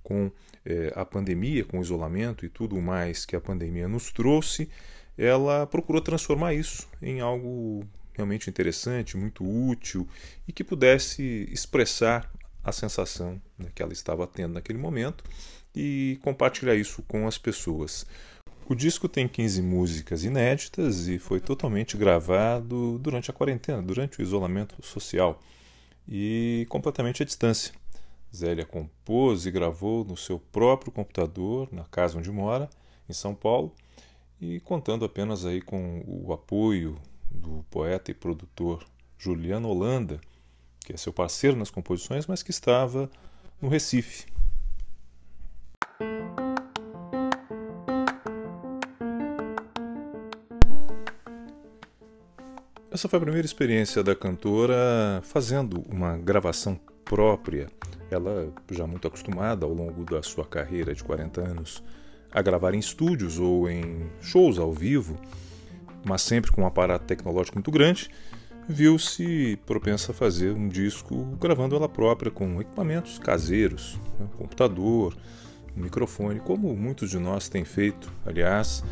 com 0.02 0.30
eh, 0.64 0.92
a 0.94 1.04
pandemia, 1.04 1.64
com 1.64 1.78
o 1.78 1.82
isolamento 1.82 2.44
e 2.44 2.48
tudo 2.48 2.80
mais 2.80 3.24
que 3.24 3.36
a 3.36 3.40
pandemia 3.40 3.88
nos 3.88 4.12
trouxe, 4.12 4.68
ela 5.16 5.66
procurou 5.66 6.02
transformar 6.02 6.54
isso 6.54 6.88
em 7.00 7.20
algo 7.20 7.86
realmente 8.14 8.50
interessante, 8.50 9.16
muito 9.16 9.44
útil 9.44 10.08
e 10.46 10.52
que 10.52 10.64
pudesse 10.64 11.48
expressar 11.52 12.30
a 12.64 12.72
sensação 12.72 13.40
né, 13.58 13.68
que 13.74 13.82
ela 13.82 13.92
estava 13.92 14.26
tendo 14.26 14.54
naquele 14.54 14.78
momento 14.78 15.22
e 15.74 16.18
compartilhar 16.22 16.74
isso 16.74 17.02
com 17.02 17.28
as 17.28 17.38
pessoas. 17.38 18.06
O 18.68 18.74
disco 18.74 19.08
tem 19.08 19.28
15 19.28 19.62
músicas 19.62 20.24
inéditas 20.24 21.06
e 21.06 21.20
foi 21.20 21.38
totalmente 21.38 21.96
gravado 21.96 22.98
durante 22.98 23.30
a 23.30 23.32
quarentena, 23.32 23.80
durante 23.80 24.18
o 24.18 24.22
isolamento 24.22 24.74
social 24.84 25.40
e 26.08 26.66
completamente 26.68 27.22
à 27.22 27.26
distância. 27.26 27.72
Zélia 28.34 28.66
compôs 28.66 29.46
e 29.46 29.52
gravou 29.52 30.04
no 30.04 30.16
seu 30.16 30.40
próprio 30.40 30.90
computador, 30.90 31.68
na 31.70 31.84
casa 31.84 32.18
onde 32.18 32.28
mora, 32.28 32.68
em 33.08 33.12
São 33.12 33.36
Paulo, 33.36 33.72
e 34.40 34.58
contando 34.58 35.04
apenas 35.04 35.46
aí 35.46 35.62
com 35.62 36.02
o 36.04 36.32
apoio 36.32 36.98
do 37.30 37.64
poeta 37.70 38.10
e 38.10 38.14
produtor 38.14 38.84
Juliano 39.16 39.68
Holanda, 39.68 40.20
que 40.80 40.92
é 40.92 40.96
seu 40.96 41.12
parceiro 41.12 41.56
nas 41.56 41.70
composições, 41.70 42.26
mas 42.26 42.42
que 42.42 42.50
estava 42.50 43.08
no 43.62 43.68
Recife. 43.68 44.26
Essa 52.96 53.10
foi 53.10 53.18
a 53.18 53.20
primeira 53.20 53.44
experiência 53.44 54.02
da 54.02 54.16
cantora 54.16 55.20
fazendo 55.22 55.84
uma 55.86 56.16
gravação 56.16 56.80
própria. 57.04 57.66
Ela, 58.10 58.50
já 58.70 58.86
muito 58.86 59.06
acostumada 59.06 59.66
ao 59.66 59.74
longo 59.74 60.02
da 60.02 60.22
sua 60.22 60.46
carreira 60.46 60.94
de 60.94 61.04
40 61.04 61.42
anos 61.42 61.84
a 62.32 62.40
gravar 62.40 62.72
em 62.72 62.78
estúdios 62.78 63.38
ou 63.38 63.68
em 63.68 64.10
shows 64.22 64.58
ao 64.58 64.72
vivo, 64.72 65.14
mas 66.06 66.22
sempre 66.22 66.50
com 66.50 66.62
um 66.62 66.66
aparato 66.66 67.04
tecnológico 67.04 67.58
muito 67.58 67.70
grande, 67.70 68.08
viu-se 68.66 69.58
propensa 69.66 70.12
a 70.12 70.14
fazer 70.14 70.52
um 70.52 70.66
disco 70.66 71.36
gravando 71.38 71.76
ela 71.76 71.90
própria 71.90 72.30
com 72.30 72.62
equipamentos 72.62 73.18
caseiros, 73.18 74.00
né, 74.18 74.26
computador, 74.38 75.14
microfone, 75.76 76.40
como 76.40 76.74
muitos 76.74 77.10
de 77.10 77.18
nós 77.18 77.46
têm 77.46 77.62
feito, 77.62 78.10
aliás, 78.24 78.82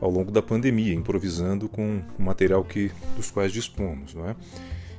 ao 0.00 0.10
longo 0.10 0.30
da 0.30 0.40
pandemia, 0.40 0.94
improvisando 0.94 1.68
com 1.68 2.02
o 2.18 2.22
material 2.22 2.64
que 2.64 2.90
dos 3.16 3.30
quais 3.30 3.52
dispomos, 3.52 4.14
não 4.14 4.28
é? 4.28 4.36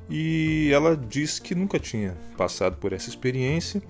E 0.10 0.70
ela 0.74 0.96
diz 0.96 1.40
que 1.40 1.56
nunca 1.56 1.80
tinha 1.80 2.18
passado 2.38 2.78
por 2.78 2.92
essa 2.94 3.10
experiência 3.10 3.82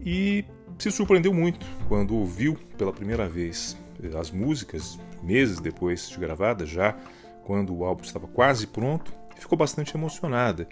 e 0.00 0.44
se 0.78 0.90
surpreendeu 0.90 1.32
muito 1.32 1.66
quando 1.88 2.14
ouviu 2.14 2.56
pela 2.76 2.92
primeira 2.92 3.28
vez 3.28 3.76
as 4.18 4.30
músicas, 4.30 4.98
meses 5.22 5.60
depois 5.60 6.08
de 6.08 6.18
gravadas, 6.18 6.68
já 6.68 6.96
quando 7.44 7.74
o 7.74 7.84
álbum 7.84 8.02
estava 8.02 8.26
quase 8.26 8.66
pronto, 8.66 9.12
ficou 9.36 9.56
bastante 9.56 9.96
emocionada 9.96 10.68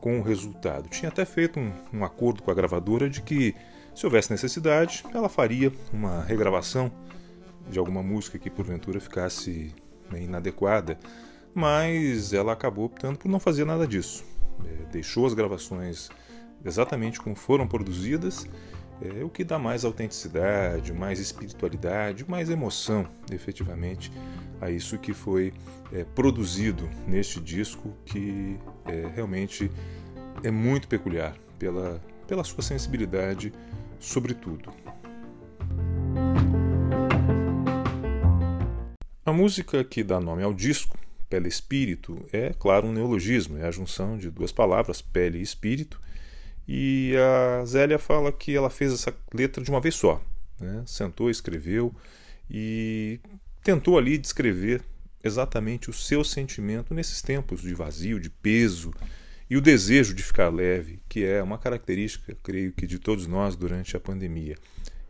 com 0.00 0.18
o 0.18 0.22
resultado. 0.22 0.88
Tinha 0.88 1.08
até 1.08 1.24
feito 1.24 1.60
um, 1.60 1.72
um 1.92 2.04
acordo 2.04 2.42
com 2.42 2.50
a 2.50 2.54
gravadora 2.54 3.08
de 3.08 3.22
que, 3.22 3.54
se 3.94 4.04
houvesse 4.04 4.30
necessidade, 4.30 5.04
ela 5.14 5.28
faria 5.28 5.72
uma 5.92 6.22
regravação 6.24 6.90
de 7.68 7.78
alguma 7.78 8.02
música 8.02 8.38
que 8.38 8.50
porventura 8.50 9.00
ficasse 9.00 9.74
né, 10.10 10.22
inadequada, 10.22 10.98
mas 11.54 12.32
ela 12.32 12.52
acabou 12.52 12.86
optando 12.86 13.18
por 13.18 13.28
não 13.28 13.40
fazer 13.40 13.64
nada 13.64 13.86
disso. 13.86 14.24
É, 14.64 14.92
deixou 14.92 15.26
as 15.26 15.34
gravações 15.34 16.10
exatamente 16.64 17.20
como 17.20 17.34
foram 17.34 17.66
produzidas 17.66 18.46
é 19.02 19.24
o 19.24 19.28
que 19.28 19.44
dá 19.44 19.58
mais 19.58 19.84
autenticidade, 19.84 20.92
mais 20.92 21.18
espiritualidade, 21.18 22.28
mais 22.28 22.48
emoção, 22.48 23.06
efetivamente, 23.30 24.12
a 24.60 24.70
isso 24.70 24.98
que 24.98 25.12
foi 25.12 25.52
é, 25.92 26.04
produzido 26.04 26.88
neste 27.06 27.40
disco, 27.40 27.92
que 28.04 28.58
é, 28.86 29.10
realmente 29.14 29.70
é 30.42 30.50
muito 30.50 30.86
peculiar 30.86 31.36
pela, 31.58 32.00
pela 32.26 32.44
sua 32.44 32.62
sensibilidade, 32.62 33.52
sobretudo. 33.98 34.72
A 39.26 39.32
música 39.32 39.82
que 39.82 40.04
dá 40.04 40.20
nome 40.20 40.42
ao 40.42 40.52
disco, 40.52 40.98
Pele 41.30 41.48
Espírito, 41.48 42.26
é, 42.30 42.52
claro, 42.58 42.88
um 42.88 42.92
neologismo, 42.92 43.56
é 43.56 43.66
a 43.66 43.70
junção 43.70 44.18
de 44.18 44.30
duas 44.30 44.52
palavras, 44.52 45.00
pele 45.00 45.38
e 45.38 45.42
espírito, 45.42 45.98
e 46.68 47.14
a 47.16 47.64
Zélia 47.64 47.98
fala 47.98 48.30
que 48.30 48.54
ela 48.54 48.68
fez 48.68 48.92
essa 48.92 49.16
letra 49.32 49.64
de 49.64 49.70
uma 49.70 49.80
vez 49.80 49.94
só. 49.94 50.22
Né? 50.60 50.82
Sentou, 50.86 51.30
escreveu 51.30 51.94
e 52.50 53.18
tentou 53.62 53.96
ali 53.96 54.18
descrever 54.18 54.82
exatamente 55.22 55.88
o 55.88 55.92
seu 55.94 56.22
sentimento 56.22 56.92
nesses 56.92 57.22
tempos 57.22 57.62
de 57.62 57.74
vazio, 57.74 58.20
de 58.20 58.28
peso 58.28 58.92
e 59.48 59.56
o 59.56 59.60
desejo 59.60 60.12
de 60.12 60.22
ficar 60.22 60.50
leve, 60.50 61.00
que 61.08 61.24
é 61.24 61.42
uma 61.42 61.56
característica, 61.56 62.36
creio 62.42 62.72
que, 62.72 62.86
de 62.86 62.98
todos 62.98 63.26
nós 63.26 63.56
durante 63.56 63.96
a 63.96 64.00
pandemia. 64.00 64.56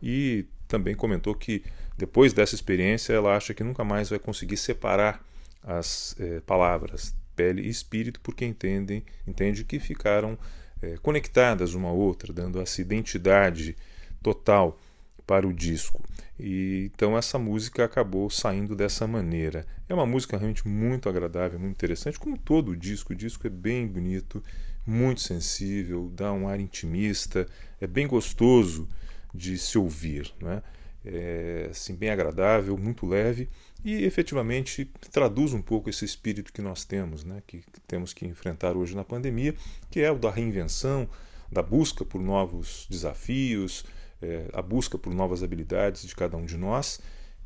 E 0.01 0.45
também 0.67 0.95
comentou 0.95 1.35
que 1.35 1.63
depois 1.97 2.33
dessa 2.33 2.55
experiência 2.55 3.13
ela 3.13 3.35
acha 3.35 3.53
que 3.53 3.63
nunca 3.63 3.83
mais 3.83 4.09
vai 4.09 4.19
conseguir 4.19 4.57
separar 4.57 5.23
as 5.63 6.15
eh, 6.19 6.41
palavras 6.45 7.15
pele 7.35 7.61
e 7.63 7.69
espírito, 7.69 8.19
porque 8.21 8.45
entendem, 8.45 9.03
entende 9.27 9.63
que 9.63 9.79
ficaram 9.79 10.37
é, 10.81 10.97
conectadas 10.97 11.73
uma 11.73 11.89
à 11.89 11.91
outra, 11.91 12.33
dando 12.33 12.59
essa 12.61 12.81
identidade 12.81 13.75
total 14.23 14.79
para 15.27 15.47
o 15.47 15.53
disco. 15.53 16.03
E 16.39 16.91
então 16.93 17.17
essa 17.17 17.37
música 17.37 17.83
acabou 17.85 18.29
saindo 18.29 18.75
dessa 18.75 19.07
maneira. 19.07 19.65
É 19.87 19.93
uma 19.93 20.05
música 20.05 20.37
realmente 20.37 20.67
muito 20.67 21.09
agradável, 21.09 21.59
muito 21.59 21.75
interessante, 21.75 22.19
como 22.19 22.37
todo 22.37 22.71
o 22.71 22.75
disco. 22.75 23.13
O 23.13 23.15
disco 23.15 23.47
é 23.47 23.49
bem 23.49 23.87
bonito, 23.87 24.43
muito 24.85 25.21
sensível, 25.21 26.11
dá 26.13 26.31
um 26.31 26.47
ar 26.47 26.59
intimista, 26.59 27.47
é 27.79 27.87
bem 27.87 28.07
gostoso 28.07 28.87
de 29.33 29.57
se 29.57 29.77
ouvir, 29.77 30.31
né? 30.41 30.61
É 31.05 31.67
assim, 31.69 31.93
bem 31.93 32.09
agradável, 32.09 32.75
muito 32.77 33.05
leve 33.05 33.47
e 33.83 34.03
efetivamente 34.03 34.89
traduz 35.11 35.53
um 35.53 35.61
pouco 35.61 35.87
esse 35.87 36.03
espírito 36.03 36.51
que 36.51 36.61
nós 36.61 36.83
temos, 36.83 37.23
né, 37.23 37.43
que 37.45 37.61
temos 37.87 38.11
que 38.11 38.25
enfrentar 38.25 38.75
hoje 38.75 38.95
na 38.95 39.03
pandemia, 39.03 39.53
que 39.91 40.01
é 40.01 40.11
o 40.11 40.17
da 40.17 40.31
reinvenção, 40.31 41.07
da 41.51 41.61
busca 41.61 42.03
por 42.03 42.19
novos 42.19 42.87
desafios, 42.89 43.85
é, 44.19 44.47
a 44.53 44.61
busca 44.61 44.97
por 44.97 45.13
novas 45.13 45.43
habilidades 45.43 46.07
de 46.07 46.15
cada 46.15 46.35
um 46.35 46.45
de 46.45 46.57
nós 46.57 46.99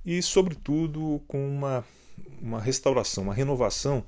e, 0.05 0.21
sobretudo, 0.21 1.21
com 1.27 1.45
uma, 1.45 1.83
uma 2.41 2.61
restauração, 2.61 3.25
uma 3.25 3.33
renovação 3.33 4.05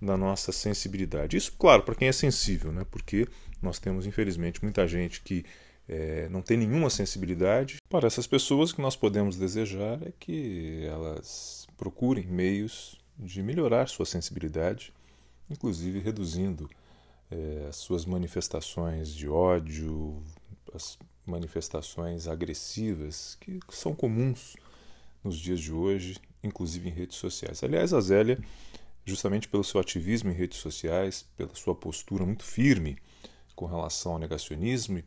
da 0.00 0.16
nossa 0.16 0.52
sensibilidade. 0.52 1.36
Isso, 1.36 1.52
claro, 1.58 1.82
para 1.82 1.96
quem 1.96 2.06
é 2.06 2.12
sensível, 2.12 2.70
né, 2.70 2.86
porque 2.88 3.26
nós 3.60 3.80
temos, 3.80 4.06
infelizmente, 4.06 4.62
muita 4.62 4.86
gente 4.86 5.20
que 5.20 5.44
é, 5.88 6.28
não 6.28 6.42
tem 6.42 6.56
nenhuma 6.56 6.90
sensibilidade. 6.90 7.76
Para 7.88 8.06
essas 8.06 8.26
pessoas, 8.26 8.70
o 8.70 8.76
que 8.76 8.82
nós 8.82 8.96
podemos 8.96 9.36
desejar 9.36 10.02
é 10.02 10.12
que 10.18 10.84
elas 10.86 11.66
procurem 11.76 12.26
meios 12.26 13.00
de 13.18 13.42
melhorar 13.42 13.88
sua 13.88 14.06
sensibilidade, 14.06 14.92
inclusive 15.50 15.98
reduzindo 15.98 16.68
é, 17.30 17.66
as 17.68 17.76
suas 17.76 18.04
manifestações 18.04 19.14
de 19.14 19.28
ódio, 19.28 20.22
as 20.74 20.98
manifestações 21.26 22.26
agressivas 22.26 23.36
que 23.40 23.60
são 23.70 23.94
comuns 23.94 24.56
nos 25.22 25.38
dias 25.38 25.60
de 25.60 25.72
hoje, 25.72 26.16
inclusive 26.42 26.88
em 26.88 26.92
redes 26.92 27.16
sociais. 27.16 27.62
Aliás, 27.62 27.92
a 27.92 28.00
Zélia, 28.00 28.38
justamente 29.04 29.48
pelo 29.48 29.62
seu 29.62 29.80
ativismo 29.80 30.30
em 30.30 30.34
redes 30.34 30.58
sociais, 30.58 31.26
pela 31.36 31.54
sua 31.54 31.74
postura 31.74 32.26
muito 32.26 32.44
firme 32.44 32.98
com 33.54 33.66
relação 33.66 34.12
ao 34.12 34.18
negacionismo 34.18 34.98
e 34.98 35.04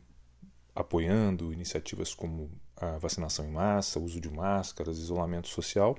apoiando 0.76 1.52
iniciativas 1.52 2.14
como 2.14 2.50
a 2.76 2.98
vacinação 2.98 3.46
em 3.46 3.50
massa, 3.50 3.98
uso 3.98 4.20
de 4.20 4.30
máscaras, 4.30 4.98
isolamento 4.98 5.48
social, 5.48 5.96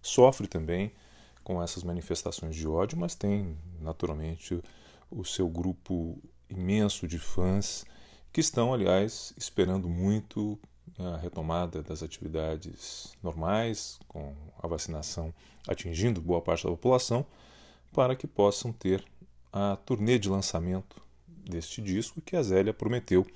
sofre 0.00 0.48
também 0.48 0.90
com 1.44 1.62
essas 1.62 1.84
manifestações 1.84 2.56
de 2.56 2.66
ódio, 2.66 2.98
mas 2.98 3.14
tem 3.14 3.56
naturalmente 3.80 4.62
o 5.10 5.24
seu 5.24 5.46
grupo 5.46 6.18
imenso 6.48 7.06
de 7.06 7.18
fãs 7.18 7.84
que 8.32 8.40
estão, 8.40 8.72
aliás, 8.72 9.34
esperando 9.36 9.88
muito 9.88 10.58
a 10.98 11.16
retomada 11.18 11.82
das 11.82 12.02
atividades 12.02 13.14
normais, 13.22 13.98
com 14.08 14.34
a 14.58 14.66
vacinação 14.66 15.34
atingindo 15.68 16.20
boa 16.20 16.40
parte 16.40 16.64
da 16.64 16.70
população, 16.70 17.26
para 17.92 18.16
que 18.16 18.26
possam 18.26 18.72
ter 18.72 19.04
a 19.52 19.76
turnê 19.76 20.18
de 20.18 20.28
lançamento 20.28 21.00
deste 21.28 21.82
disco 21.82 22.20
que 22.20 22.36
a 22.36 22.42
Zélia 22.42 22.72
prometeu 22.72 23.26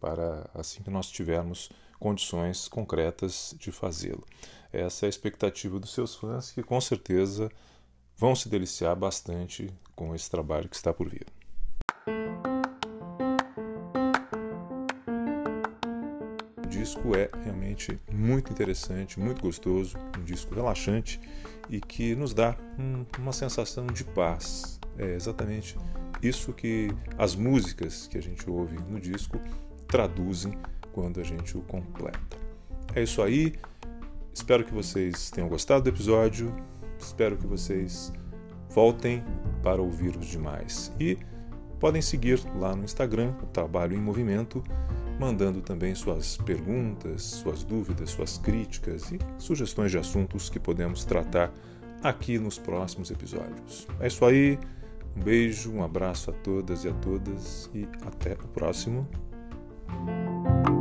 para 0.00 0.48
assim 0.54 0.82
que 0.82 0.90
nós 0.90 1.10
tivermos 1.10 1.70
condições 1.98 2.68
concretas 2.68 3.54
de 3.58 3.72
fazê-lo. 3.72 4.24
Essa 4.72 5.06
é 5.06 5.08
a 5.08 5.10
expectativa 5.10 5.78
dos 5.78 5.92
seus 5.92 6.14
fãs, 6.14 6.52
que 6.52 6.62
com 6.62 6.80
certeza 6.80 7.50
vão 8.16 8.34
se 8.34 8.48
deliciar 8.48 8.94
bastante 8.94 9.72
com 9.94 10.14
esse 10.14 10.30
trabalho 10.30 10.68
que 10.68 10.76
está 10.76 10.92
por 10.92 11.08
vir. 11.08 11.26
O 16.56 16.66
disco 16.68 17.16
é 17.16 17.30
realmente 17.42 17.98
muito 18.12 18.52
interessante, 18.52 19.18
muito 19.18 19.40
gostoso, 19.42 19.96
um 20.18 20.22
disco 20.22 20.54
relaxante 20.54 21.20
e 21.68 21.80
que 21.80 22.14
nos 22.14 22.34
dá 22.34 22.56
um, 22.78 23.04
uma 23.18 23.32
sensação 23.32 23.86
de 23.86 24.04
paz. 24.04 24.78
É 24.98 25.14
exatamente 25.14 25.76
isso 26.22 26.52
que 26.52 26.88
as 27.16 27.34
músicas 27.34 28.06
que 28.06 28.18
a 28.18 28.22
gente 28.22 28.48
ouve 28.50 28.76
no 28.88 29.00
disco 29.00 29.40
traduzem 29.88 30.52
quando 30.92 31.20
a 31.20 31.24
gente 31.24 31.56
o 31.56 31.62
completa. 31.62 32.36
É 32.94 33.02
isso 33.02 33.22
aí. 33.22 33.54
Espero 34.32 34.64
que 34.64 34.72
vocês 34.72 35.30
tenham 35.30 35.48
gostado 35.48 35.82
do 35.82 35.88
episódio. 35.88 36.54
Espero 36.98 37.36
que 37.36 37.46
vocês 37.46 38.12
voltem 38.70 39.22
para 39.62 39.82
ouvir 39.82 40.16
os 40.16 40.26
demais. 40.26 40.92
E 41.00 41.18
podem 41.80 42.02
seguir 42.02 42.40
lá 42.56 42.74
no 42.74 42.84
Instagram, 42.84 43.34
o 43.42 43.46
Trabalho 43.46 43.96
em 43.96 44.00
Movimento, 44.00 44.62
mandando 45.18 45.60
também 45.60 45.94
suas 45.94 46.36
perguntas, 46.36 47.22
suas 47.22 47.64
dúvidas, 47.64 48.10
suas 48.10 48.38
críticas 48.38 49.10
e 49.10 49.18
sugestões 49.38 49.90
de 49.90 49.98
assuntos 49.98 50.48
que 50.48 50.60
podemos 50.60 51.04
tratar 51.04 51.52
aqui 52.02 52.38
nos 52.38 52.58
próximos 52.58 53.10
episódios. 53.10 53.86
É 54.00 54.06
isso 54.06 54.24
aí. 54.24 54.58
Um 55.16 55.20
beijo, 55.20 55.72
um 55.72 55.82
abraço 55.82 56.30
a 56.30 56.32
todas 56.32 56.84
e 56.84 56.88
a 56.88 56.94
todas 56.94 57.68
e 57.74 57.88
até 58.06 58.34
o 58.34 58.48
próximo. 58.48 59.08
Thank 59.88 60.68
you. 60.68 60.77